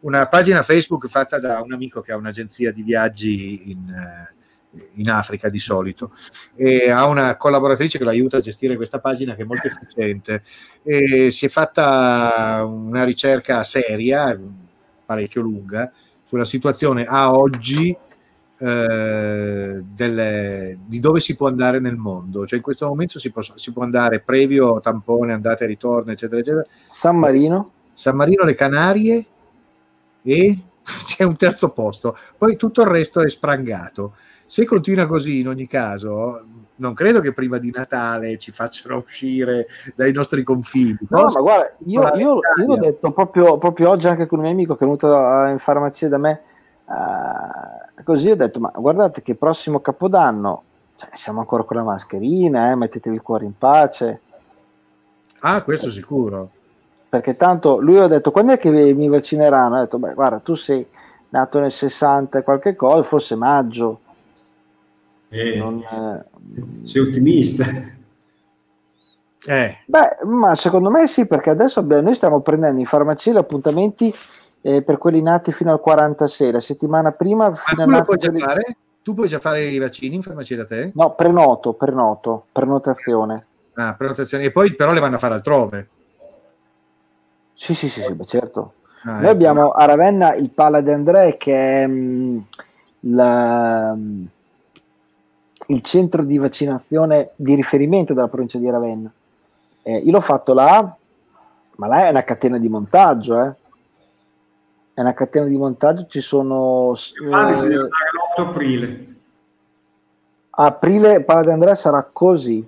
[0.01, 5.11] una pagina Facebook fatta da un amico che ha un'agenzia di viaggi in, eh, in
[5.11, 6.13] Africa di solito
[6.55, 10.43] e ha una collaboratrice che lo aiuta a gestire questa pagina che è molto efficiente
[10.83, 14.39] e si è fatta una ricerca seria,
[15.05, 15.93] parecchio lunga,
[16.25, 17.97] sulla situazione a oggi
[18.59, 22.47] eh, delle- di dove si può andare nel mondo.
[22.47, 26.41] Cioè in questo momento si può, si può andare previo tampone, andata e ritorno, eccetera,
[26.41, 26.65] eccetera.
[26.91, 27.71] San Marino?
[27.93, 29.27] San Marino, le Canarie
[30.23, 30.59] e
[31.07, 32.17] c'è un terzo posto.
[32.37, 34.15] Poi tutto il resto è sprangato.
[34.49, 36.45] Se continua così in ogni caso,
[36.77, 40.97] non credo che prima di Natale ci facciano uscire dai nostri confini.
[41.09, 44.45] No, Forse- ma guarda, io, io- io l'ho detto proprio, proprio oggi anche con un
[44.45, 45.09] mio amico che è venuto
[45.49, 46.43] in farmacia da me,
[46.89, 50.63] eh, così ho detto, ma guardate che prossimo Capodanno
[50.97, 54.21] cioè, siamo ancora con la mascherina, eh, mettetevi il cuore in pace,
[55.41, 56.51] Ah, questo sicuro.
[57.09, 59.77] perché tanto lui ha detto, quando è che mi vaccineranno?
[59.77, 60.87] Ho detto, beh, guarda, tu sei
[61.31, 64.01] nato nel 60 e qualche cosa, forse maggio.
[65.29, 67.65] Eh, non, eh, sei ottimista.
[69.49, 73.37] Eh, Beh, ma secondo me sì, perché adesso abbiamo- noi stiamo prendendo in farmacia gli
[73.37, 74.13] appuntamenti
[74.67, 78.17] eh, per quelli nati fino al 46, la settimana prima ma fino a tu puoi
[78.19, 78.77] già quelli- fare?
[79.01, 80.91] Tu puoi già fare i vaccini in farmacia da te?
[80.95, 83.47] No, prenoto, prenoto, prenotazione.
[83.75, 84.45] Ah, prenotazioni.
[84.47, 85.89] E poi però le vanno a fare altrove.
[87.55, 88.73] Sì, sì, sì, sì, beh, certo.
[89.05, 89.31] Ah, Noi ecco.
[89.31, 92.39] abbiamo a Ravenna il Pala de André che è mm,
[93.01, 94.25] la- mm,
[95.69, 99.13] il centro di vaccinazione di riferimento della provincia di Ravenna.
[99.83, 100.97] Eh, io l'ho fatto là,
[101.77, 103.53] ma là è una catena di montaggio, eh.
[104.97, 106.95] È una catena di montaggio, ci sono...
[106.95, 109.07] Si eh, deve andare l'8 aprile.
[110.53, 112.67] aprile Pala de André sarà così.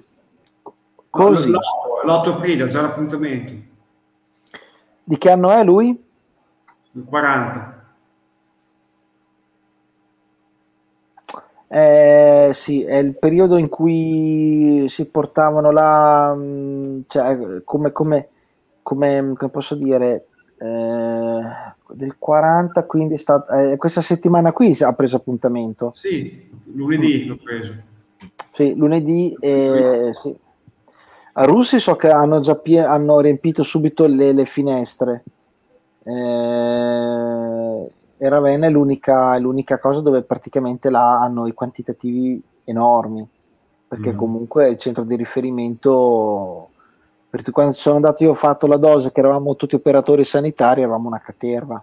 [1.09, 1.51] Così.
[1.51, 3.53] L'8, l'8 aprile, già l'appuntamento.
[5.05, 6.05] Di che anno è lui?
[6.93, 7.87] Il 40.
[11.69, 18.29] Eh, sì, è il periodo in cui si portavano là, mh, cioè, come, come,
[18.83, 20.27] come, come posso dire,
[20.59, 25.93] eh, del 40, quindi è stata, eh, questa settimana qui ha preso appuntamento.
[25.95, 27.75] Sì, lunedì l'ho preso.
[28.53, 30.37] Sì, lunedì, eh, sì.
[31.35, 35.23] A Russi so che hanno già pie- hanno riempito subito le, le finestre.
[36.03, 43.27] Eh, e Ravenna è l'unica, è l'unica cosa dove praticamente là hanno i quantitativi enormi,
[43.87, 44.17] perché Mm.
[44.17, 46.71] comunque è il centro di riferimento.
[47.31, 51.09] Perché quando sono andato io ho fatto la dose, che eravamo tutti operatori sanitari, eravamo
[51.09, 51.83] una caterva.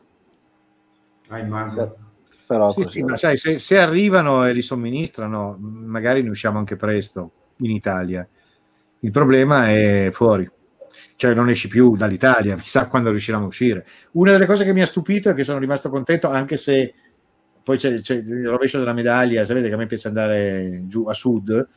[1.29, 1.95] Ah, immagino.
[2.47, 6.75] Però Sì, sì, ma sai, se, se arrivano e li somministrano, magari ne usciamo anche
[6.75, 8.27] presto in Italia.
[8.99, 10.49] Il problema è fuori.
[11.15, 13.85] cioè non esci più dall'Italia, chissà quando riusciranno a uscire.
[14.13, 16.93] Una delle cose che mi ha stupito e che sono rimasto contento, anche se
[17.63, 21.13] poi c'è, c'è il rovescio della medaglia, sapete che a me piace andare giù a
[21.13, 21.67] sud,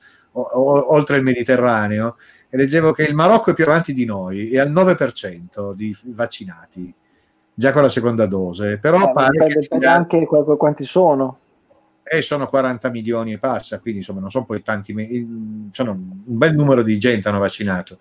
[0.41, 2.17] o, o, oltre il Mediterraneo,
[2.49, 6.95] e leggevo che il Marocco è più avanti di noi, è al 9% di vaccinati,
[7.55, 11.39] già con la seconda dose, però Eh, pare che sia- anche qu- qu- quanti sono.
[12.11, 14.95] e sono 40 milioni e passa, quindi insomma non sono poi tanti,
[15.73, 17.99] sono un bel numero di gente hanno vaccinato.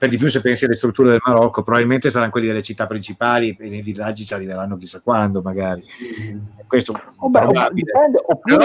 [0.00, 3.54] Per di più se pensi alle strutture del Marocco, probabilmente saranno quelli delle città principali
[3.60, 5.84] e nei villaggi ci arriveranno chissà quando magari.
[6.66, 8.64] Questo è Oh, beh, dipende, Però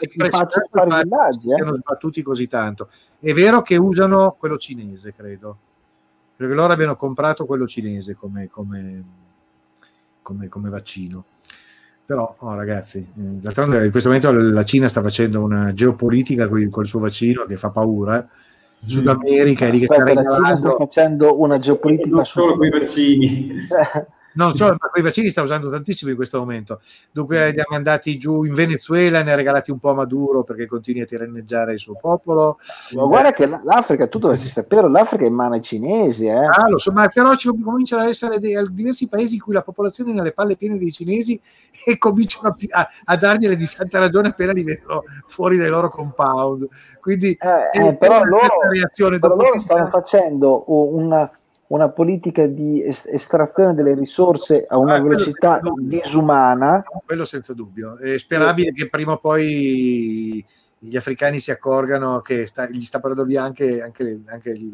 [0.00, 0.60] il fatto
[1.02, 1.50] villaggi.
[1.50, 1.74] Eh?
[1.74, 2.88] sbattuti così tanto.
[3.18, 5.58] È vero che usano quello cinese, credo.
[6.36, 9.04] Perché loro abbiano comprato quello cinese come, come,
[10.22, 11.24] come, come vaccino.
[12.06, 16.70] Però, oh, ragazzi, eh, d'altronde in questo momento la Cina sta facendo una geopolitica con
[16.70, 18.22] col suo vaccino che fa paura.
[18.22, 18.44] eh.
[18.84, 22.66] Sud America è lì che sta Aspetta, la Cina sta facendo una geopolitica solo con
[22.66, 23.68] i vaccini.
[24.36, 26.80] Non so, ma quei vaccini sta usando tantissimo in questo momento.
[27.10, 30.66] Dunque li ha mandati giù in Venezuela, ne ha regalati un po' a Maduro perché
[30.66, 32.58] continui a tiranneggiare il suo popolo.
[32.92, 36.44] Ma guarda che l'Africa, tu dovresti sapere, l'Africa è in mano ai cinesi, eh.
[36.44, 39.62] Ah, lo so, ma però ci cominciano ad essere dei, diversi paesi in cui la
[39.62, 41.40] popolazione è nelle palle piene dei cinesi
[41.84, 45.88] e cominciano a, a, a dargliele di santa ragione appena li vedono fuori dai loro
[45.88, 46.68] compound.
[47.00, 48.58] Quindi Eh, è eh, però loro,
[49.18, 51.30] però loro stanno facendo una,
[51.68, 56.84] una politica di es- estrazione delle risorse a una Ah, velocità disumana.
[57.04, 57.98] quello senza dubbio.
[57.98, 60.44] È sperabile che prima o poi
[60.78, 64.72] gli africani si accorgano che sta- gli sta parlando via anche, anche, anche gli,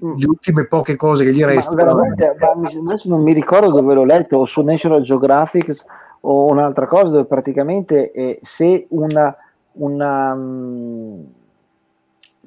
[0.00, 2.00] le ultime poche cose che gli restano.
[2.00, 5.84] adesso non mi ricordo dove l'ho letto, o su National Geographic
[6.22, 9.36] o un'altra cosa dove praticamente eh, se una,
[9.72, 11.20] una mm,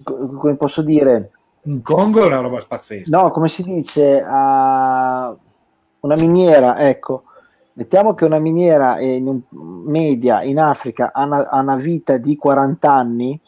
[0.04, 1.32] co- come posso dire,
[1.66, 3.18] In Congo è una roba pazzesca.
[3.18, 5.36] no, come si dice, ah,
[6.02, 7.24] una miniera, ecco,
[7.74, 9.42] mettiamo che una miniera in un-
[9.86, 13.40] media in Africa ha una, ha una vita di 40 anni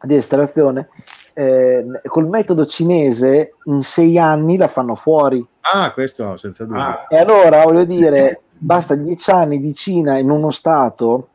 [0.00, 0.88] di estrazione,
[1.34, 5.44] eh, col metodo cinese in 6 anni la fanno fuori.
[5.72, 6.82] Ah, questo senza dubbio.
[6.82, 11.28] Ah, E allora voglio dire, basta 10 anni di Cina in uno stato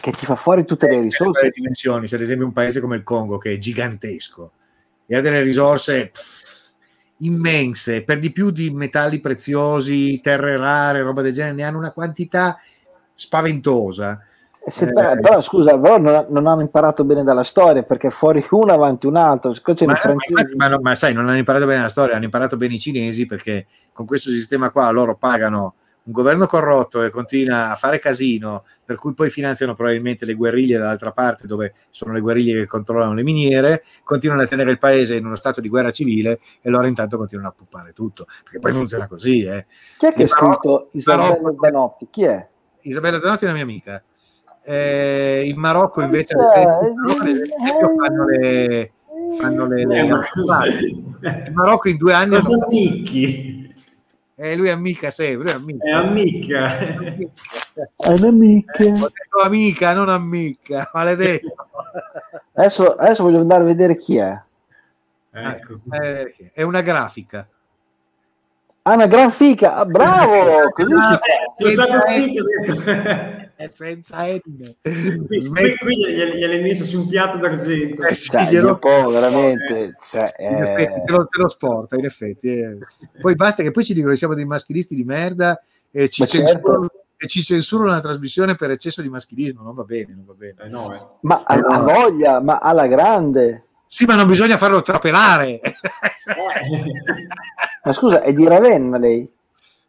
[0.00, 1.50] che ti fa fuori tutte le Eh, risorse.
[1.54, 4.50] dimensioni, c'è ad esempio un paese come il Congo che è gigantesco
[5.12, 6.12] e ha delle risorse
[7.16, 11.90] immense, per di più di metalli preziosi, terre rare, roba del genere, ne hanno una
[11.90, 12.56] quantità
[13.12, 14.20] spaventosa.
[14.64, 18.46] Se Eh, però, però, scusa, però non, non hanno imparato bene dalla storia perché fuori
[18.50, 19.52] uno avanti un altro.
[19.84, 22.74] Ma, ma infatti, ma ma sai, non hanno imparato bene la storia, hanno imparato bene
[22.74, 27.76] i cinesi perché con questo sistema qua loro pagano un governo corrotto e continua a
[27.76, 32.54] fare casino, per cui poi finanziano probabilmente le guerriglie dall'altra parte, dove sono le guerriglie
[32.60, 36.40] che controllano le miniere, continuano a tenere il paese in uno stato di guerra civile
[36.62, 39.42] e loro intanto continuano a puppare tutto, perché poi funziona così.
[39.44, 39.66] Eh.
[39.98, 42.06] Chi è che ha scritto Isabella Zanotti?
[42.10, 42.48] Chi è?
[42.82, 44.02] Isabella Zanotti è una mia amica.
[44.64, 48.92] Eh, in Marocco invece Eh, in Marocco, ad esempio, fanno le,
[49.38, 53.59] fanno le, le- eh, in Marocco in due anni Cosa hanno- Eh, amici?
[54.42, 56.78] Eh, lui è amica sempre, lui è amica.
[56.78, 57.36] È amica.
[57.94, 58.84] È un'amica.
[58.84, 61.54] Ho detto amica, non amica, maledetto.
[62.54, 64.40] Adesso, adesso voglio andare a vedere chi è.
[65.32, 65.80] Ecco.
[65.90, 67.46] Eh, è una grafica.
[68.82, 69.74] Ah, una gran fica.
[69.74, 70.70] Ah, bravo!
[70.70, 71.18] Così si
[72.74, 73.39] fa.
[73.60, 74.40] È senza N.
[75.26, 78.04] Qui, qui, gliele, messo su un piatto d'argento.
[78.04, 79.96] Eh sì, Cioè, glielo- un po' veramente.
[80.10, 82.48] Cioè, in effetti, eh, te, lo, te lo sporta, in effetti.
[82.48, 82.78] eh.
[83.20, 86.46] Poi basta che poi ci dicono che siamo dei maschilisti di merda e ci, certo.
[86.52, 89.62] censurano, e ci censurano la trasmissione per eccesso di maschilismo.
[89.62, 90.54] Non va bene, non va bene.
[90.60, 91.06] Eh, no, eh.
[91.20, 93.64] ma ha, ha voglia, ma alla grande.
[93.86, 95.60] Sì, ma non bisogna farlo trapelare.
[97.82, 99.28] Ma scusa, è di Ravenna lei?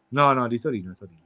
[0.10, 1.20] no, no, di Torino, Torino.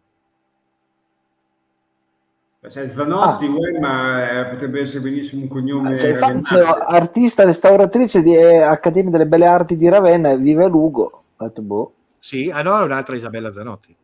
[2.67, 5.99] C'è il Zanotti, uè, ma eh, potrebbe essere benissimo un cognome.
[5.99, 10.67] Cioè, infatti artista restauratrice di eh, Accademia delle Belle Arti di Ravenna e vive a
[10.67, 11.23] Lugo.
[11.37, 11.93] Detto, boh.
[12.19, 13.95] Sì, ah no, è un'altra Isabella Zanotti.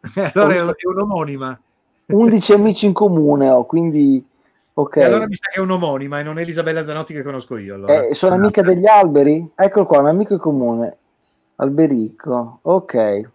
[0.34, 1.60] allora è, un- è un'omonima.
[2.06, 4.24] 11 amici in comune ho, quindi
[4.74, 4.96] ok.
[4.96, 7.74] E allora mi sa che è un'omonima e non è l'Isabella Zanotti che conosco io.
[7.74, 8.06] Allora.
[8.06, 9.52] Eh, sono amica degli alberi?
[9.54, 10.96] Eccolo qua, un amico in comune.
[11.56, 13.30] Alberico, ok.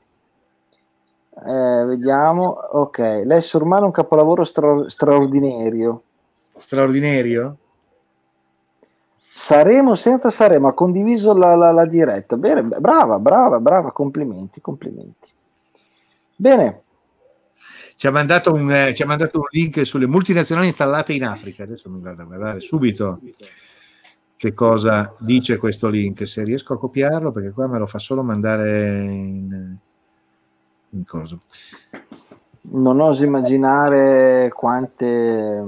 [1.44, 3.22] Eh, vediamo, ok.
[3.26, 6.04] L'essere umano è un capolavoro stra- straordinario.
[6.58, 7.58] Straordinario?
[9.20, 12.38] Saremo senza saremo, ha condiviso la, la- la diretta.
[12.38, 15.28] Bene, brava, brava, brava, complimenti, complimenti.
[16.38, 16.82] Bene,
[17.98, 21.64] Ci ha, mandato un, eh, ci ha mandato un link sulle multinazionali installate in Africa.
[21.64, 23.20] Adesso mi vado a guardare subito.
[24.38, 28.22] Che cosa dice questo link, se riesco a copiarlo, perché qua me lo fa solo
[28.22, 29.78] mandare in,
[30.96, 31.40] in coso.
[32.72, 35.64] Non oso immaginare quante...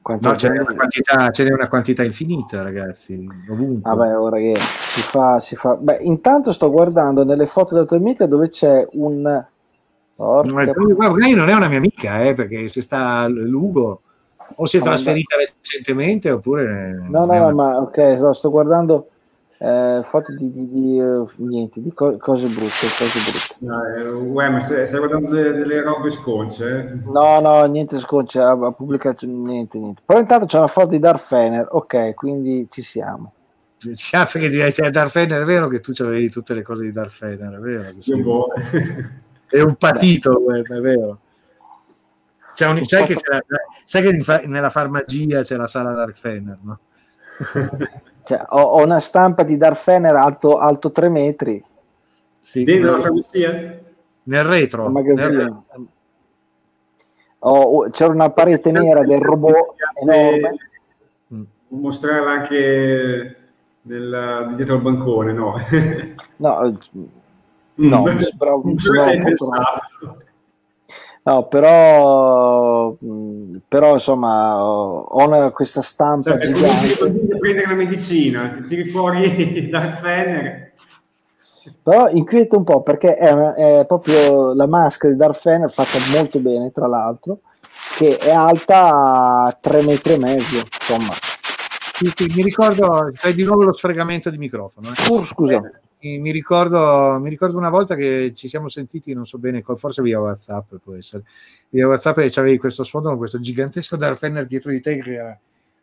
[0.00, 3.94] quante No, ce n'è, una quantità, ce n'è una quantità infinita, ragazzi, ovunque.
[3.94, 5.76] Vabbè, ora che si fa, si fa.
[5.76, 9.20] Beh, intanto sto guardando nelle foto della tua amica dove c'è un.
[9.20, 9.48] No,
[10.16, 14.02] Porca- guarda, lei non è una mia amica, eh, perché se sta Lugo
[14.56, 17.06] o si è Ah, trasferita recentemente oppure...
[17.08, 19.08] No, no, no, ma ok, no, sto guardando
[19.62, 23.56] eh, foto di, di- di, eh, niente, di co- cose brutte, cose brutte.
[23.58, 26.78] No, eh, uè, ma stai, stai guardando delle, delle robe sconce?
[26.78, 26.98] eh?
[27.04, 30.00] No, no, niente sconce, ha, ha pubblicato niente, niente.
[30.04, 33.32] Però intanto c'è una foto di Darth Fener, ok, quindi ci siamo.
[33.94, 37.12] Sa che c'è Darth Fener, è vero che tu avevi tutte le cose di Darth
[37.12, 37.82] Fener, è vero?
[37.82, 38.22] che sì.
[38.22, 38.48] Boh.
[39.46, 41.18] È un patito, è vero.
[42.54, 46.58] C'è un- sai, che c'è la- sai che nella farmacia c'è la sala Darth Fener,
[46.62, 46.78] no?
[48.30, 51.60] Cioè, ho, ho una stampa di Darth Fener alto, alto 3 metri,
[52.40, 53.50] Sì, Dentro la farmacia?
[54.22, 54.88] nel retro.
[54.88, 55.24] nel
[57.78, 60.56] ho- c'era una parete nera del robot enorme.
[61.34, 61.42] Mm.
[61.70, 63.36] Mostrarla anche
[63.82, 65.56] nel, dietro al bancone, no?
[66.36, 66.74] No, eh,
[67.74, 70.19] no, un po' pensato?
[71.22, 76.92] No, però, mh, però insomma, ho una- questa stampa Cioè, gigante.
[77.34, 80.72] a prendere la medicina, ti tiri fuori dal Fener.
[81.82, 85.98] Però inquieta un po' perché è, una- è proprio la maschera di Darth Fener fatta
[86.16, 87.40] molto bene, tra l'altro,
[87.96, 91.12] che è alta 3 metri e mezzo, insomma.
[91.12, 94.88] Sì, sì, mi ricordo, c'è di nuovo lo sfregamento di microfono.
[94.88, 95.12] eh.
[95.12, 95.70] Uh, scusa, Mi,
[96.02, 100.20] mi ricordo, mi ricordo una volta che ci siamo sentiti, non so bene, forse via
[100.20, 101.24] WhatsApp può essere.
[101.68, 105.12] Via WhatsApp e c'avevi questo sfondo con questo gigantesco Darth Fener dietro di te che
[105.12, 105.38] era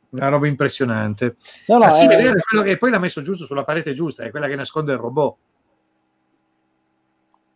[0.09, 1.35] una roba impressionante.
[1.67, 3.93] no, no, ah, sì, è- è vero, quello che poi l'ha messo giusto sulla parete
[3.93, 5.35] giusta, è quella che nasconde il robot.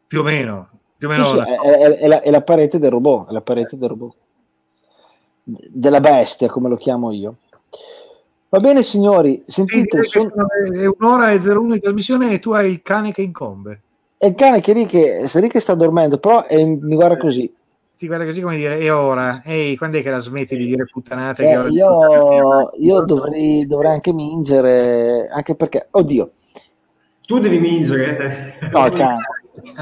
[0.08, 1.30] Più o meno, più o sì, meno.
[1.34, 4.16] sì, è, è- è la, è la parete del robot, è la parete del robot.
[5.44, 7.38] Della bestia, come lo chiamo io.
[8.54, 12.52] Va bene, signori, Sì, sentite, son- sono- è un'ora e 01 di trasmissione e tu
[12.52, 13.82] hai il cane che incombe.
[14.18, 17.16] è il cane che lì che, sta lì che sta dormendo, però eh, mi guarda
[17.18, 17.50] così.
[17.98, 19.42] Ti guarda così come dire, e ora?
[19.46, 21.44] Ehi, quando è che la smetti di dire puttanate?
[21.50, 26.32] Eh, io io dovrei, dovrei anche mingere, anche perché, oddio,
[27.26, 28.56] Tu devi mingere.
[28.74, 29.18] no, il cane.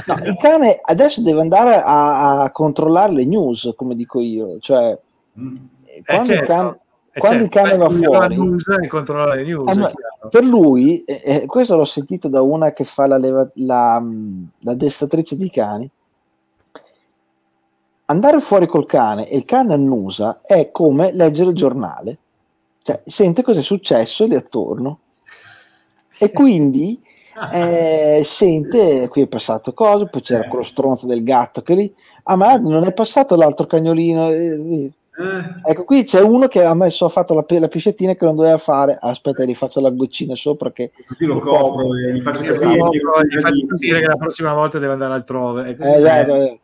[0.05, 4.59] No, il cane adesso deve andare a, a controllare le news, come dico io.
[4.59, 4.95] Cioè,
[5.39, 5.55] Mm.
[6.05, 6.41] quando, certo.
[6.43, 6.79] il, cane, Eh,
[7.17, 9.77] quando il certo, cane va va fuori, news e controlla le news.
[9.77, 9.93] Eh,
[10.29, 14.49] per lui, eh, eh, questo l'ho sentito da una che fa la, leva- la, mh,
[14.59, 15.89] la addestratrice di cani,
[18.05, 22.17] andare fuori col cane e il cane annusa è come leggere il giornale.
[22.83, 24.99] Cioè, sente cosa è successo lì attorno.
[26.19, 27.01] E quindi
[27.51, 32.35] eh, sente qui è passato cosa, poi c'era quello stronzo del gatto che lì, ah
[32.35, 34.29] ma non è passato l'altro cagnolino.
[34.29, 35.71] eh, eh.
[35.71, 38.57] Ecco, qui c'è uno che ha messo, ha fatto la, la piscettina che non doveva
[38.57, 38.97] fare.
[38.99, 40.91] Aspetta, gli faccio la goccina sopra che...
[41.07, 42.89] così lo copro e gli faccio Gli capire.
[42.89, 42.97] che-
[43.27, 45.75] gli faccio capire che la prossima volta deve andare altrove.
[45.77, 46.59] Eh, esatto, eh.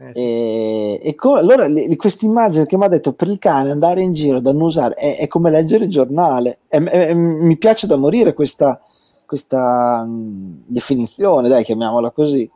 [0.00, 0.20] Sì, sì.
[0.20, 1.66] E, e co- allora
[1.96, 5.18] questa immagine che mi ha detto per il cane andare in giro da annusare è,
[5.18, 6.58] è come leggere il giornale.
[6.68, 8.80] È- è- mi piace da morire questa,
[9.26, 12.48] questa mh, definizione, dai, chiamiamola così.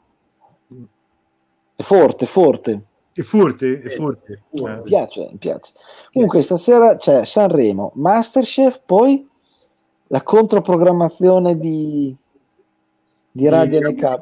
[1.74, 2.82] È forte, forte.
[3.14, 4.38] È furti, è furti.
[4.52, 4.80] Mi Eh.
[4.84, 5.72] piace, mi piace.
[6.12, 9.28] Comunque stasera c'è Sanremo, Masterchef, poi
[10.06, 12.14] la controprogrammazione di,
[13.30, 14.20] di Radio NK.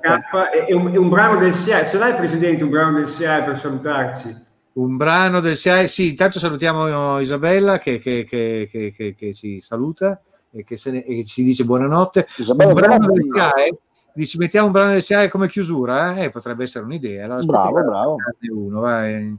[0.66, 1.86] È, un, un brano del SIAE.
[1.86, 4.36] Ce l'hai, Presidente, un brano del SIAE per salutarci?
[4.72, 5.86] Un brano del SIAE.
[5.88, 10.20] Sì, intanto salutiamo Isabella che, che- che- che- che- che ci saluta
[10.52, 12.26] e che, se ne- e che ci dice buonanotte.
[12.38, 13.78] Isabella un brano del SIAE.
[14.14, 16.16] Dici, mettiamo un brano del SIAE come chiusura?
[16.16, 16.30] Eh?
[16.30, 17.26] potrebbe essere un'idea.
[17.26, 17.38] no?
[17.44, 18.16] Bravo, bravo.
[18.50, 19.38] Uno.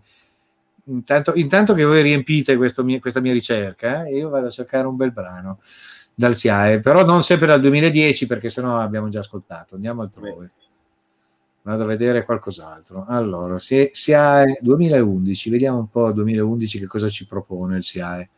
[0.86, 4.96] Intanto, intanto che voi riempite mie- questa mia ricerca, eh, io vado a cercare un
[4.96, 5.60] bel brano
[6.14, 9.76] dal SIAE, però non sempre dal 2010 perché sennò abbiamo già ascoltato.
[9.76, 10.52] Andiamo altrove.
[11.64, 13.06] Vado a vedere qualcos'altro.
[13.08, 18.30] Allora, si- SIAE 2011, vediamo un po' 2011 che cosa ci propone il SIAE.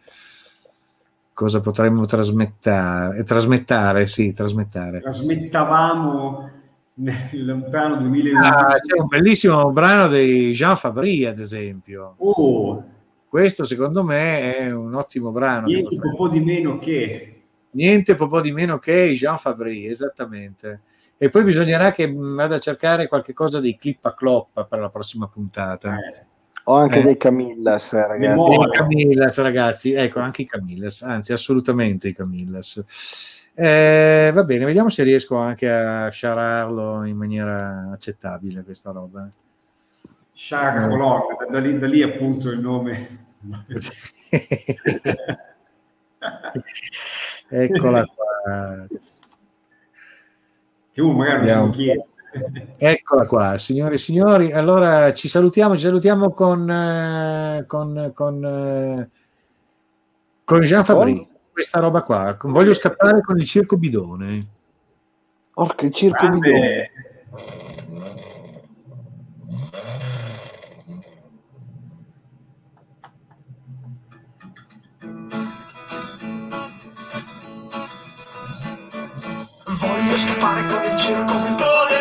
[1.34, 3.24] Cosa potremmo trasmettare?
[3.24, 5.02] Trasmettare, sì, trasmettare.
[5.02, 6.50] Trasmettavamo
[6.96, 8.50] nel lontano 2011.
[8.52, 12.16] Ah, c'è un bellissimo brano di Jean Fabry, ad esempio.
[12.18, 12.84] Oh,
[13.28, 15.66] Questo secondo me è un ottimo brano.
[15.66, 17.42] niente po' di meno che.
[17.72, 20.82] Niente po' di meno che Jean Fabry, esattamente.
[21.18, 24.90] E poi bisognerà che vada a cercare qualche cosa dei clip a clop per la
[24.90, 25.96] prossima puntata.
[25.96, 26.26] Eh,
[26.66, 27.04] Ho anche Eh.
[27.04, 28.54] dei Camillas, eh, ragazzi.
[28.54, 33.42] I Camillas, ragazzi, ecco anche i Camillas, anzi, assolutamente i Camillas.
[33.54, 39.28] Eh, va bene, vediamo se riesco anche a sciararlo in maniera accettabile questa roba.
[40.34, 43.28] Sciaga Colonna, da, da lì, da lì appunto il nome.
[47.50, 48.88] Eccola qua.
[50.92, 52.06] Che uno magari non chiede.
[52.78, 54.52] Eccola qua, signore e signori.
[54.52, 59.10] Allora ci salutiamo, ci salutiamo con, eh, con, con, eh,
[60.44, 61.28] con Jean Fabry.
[61.52, 62.36] Questa roba qua.
[62.42, 64.48] Voglio scappare con il circo bidone.
[65.54, 66.40] Orca, il circo bidone.
[66.60, 66.92] Grande.
[79.66, 81.93] Voglio scappare con il circo bidone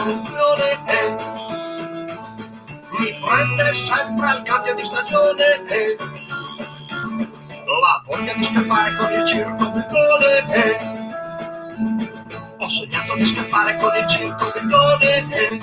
[0.00, 1.16] soluzione eh.
[2.98, 5.96] Mi prende sempre il cambio di stagione eh.
[7.66, 10.78] La voglia di scappare con il circo bidone eh.
[12.58, 15.58] Ho sognato di scappare con il circo bidone eh.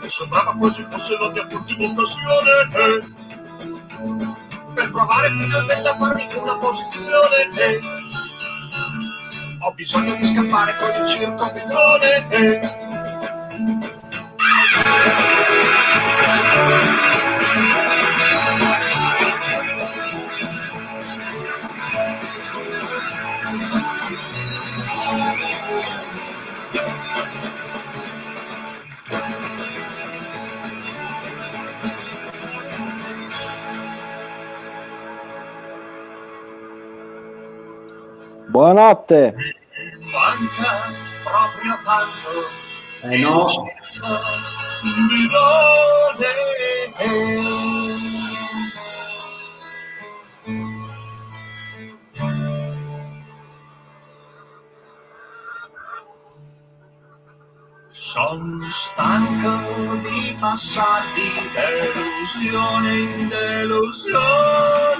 [0.00, 3.30] Mi sembrava quasi fosse la mia ultima eh
[4.74, 7.48] per provare finalmente a farmi una posizione.
[7.58, 8.01] eh.
[9.64, 12.81] Ho bisogno di scappare con il circo bidone.
[38.52, 39.34] Buonanotte.
[40.12, 40.92] Manca
[41.24, 42.28] proprio tanto.
[43.00, 43.46] Eh no.
[57.88, 64.92] Sono stanco di passare di delusione in delusione.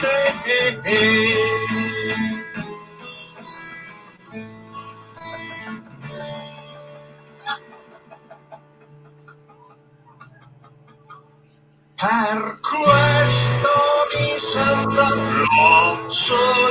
[16.13, 16.62] 说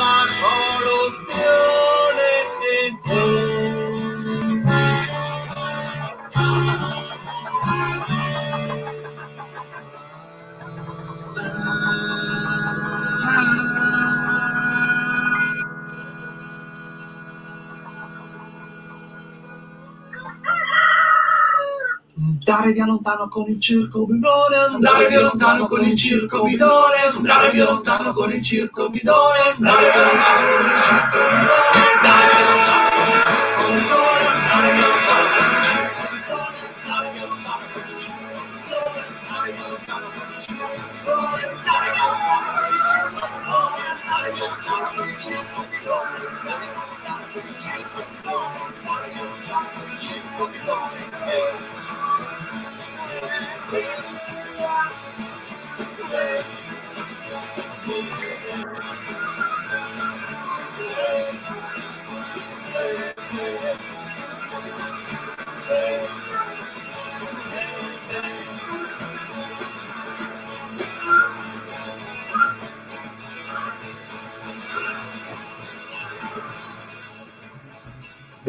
[22.62, 27.49] Andare via lontano con il circo bidone, andare via lontano con il circo bidone, andare
[27.49, 32.01] via lontano con il circo bidone, andare via lontano con il circo bidone,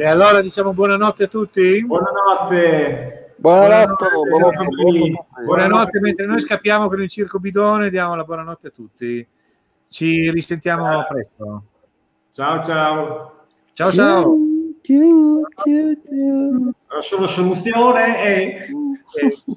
[0.02, 1.80] E allora diciamo buonanotte a tutti.
[1.86, 3.34] buonanotte.
[3.36, 3.36] Buonanotte.
[3.36, 5.44] Buonanotte, buonanotte, buonanotte.
[5.44, 9.24] Buonanotte, mentre noi scappiamo con il circo bidone, diamo la buonanotte a tutti.
[9.88, 11.62] Ci risentiamo presto.
[12.32, 13.44] Ciao ciao.
[13.74, 14.36] Ciao ciao.
[14.82, 16.74] Ciao, ciao, ciao.
[16.88, 18.66] La soluzione è...
[18.66, 19.56] Eh,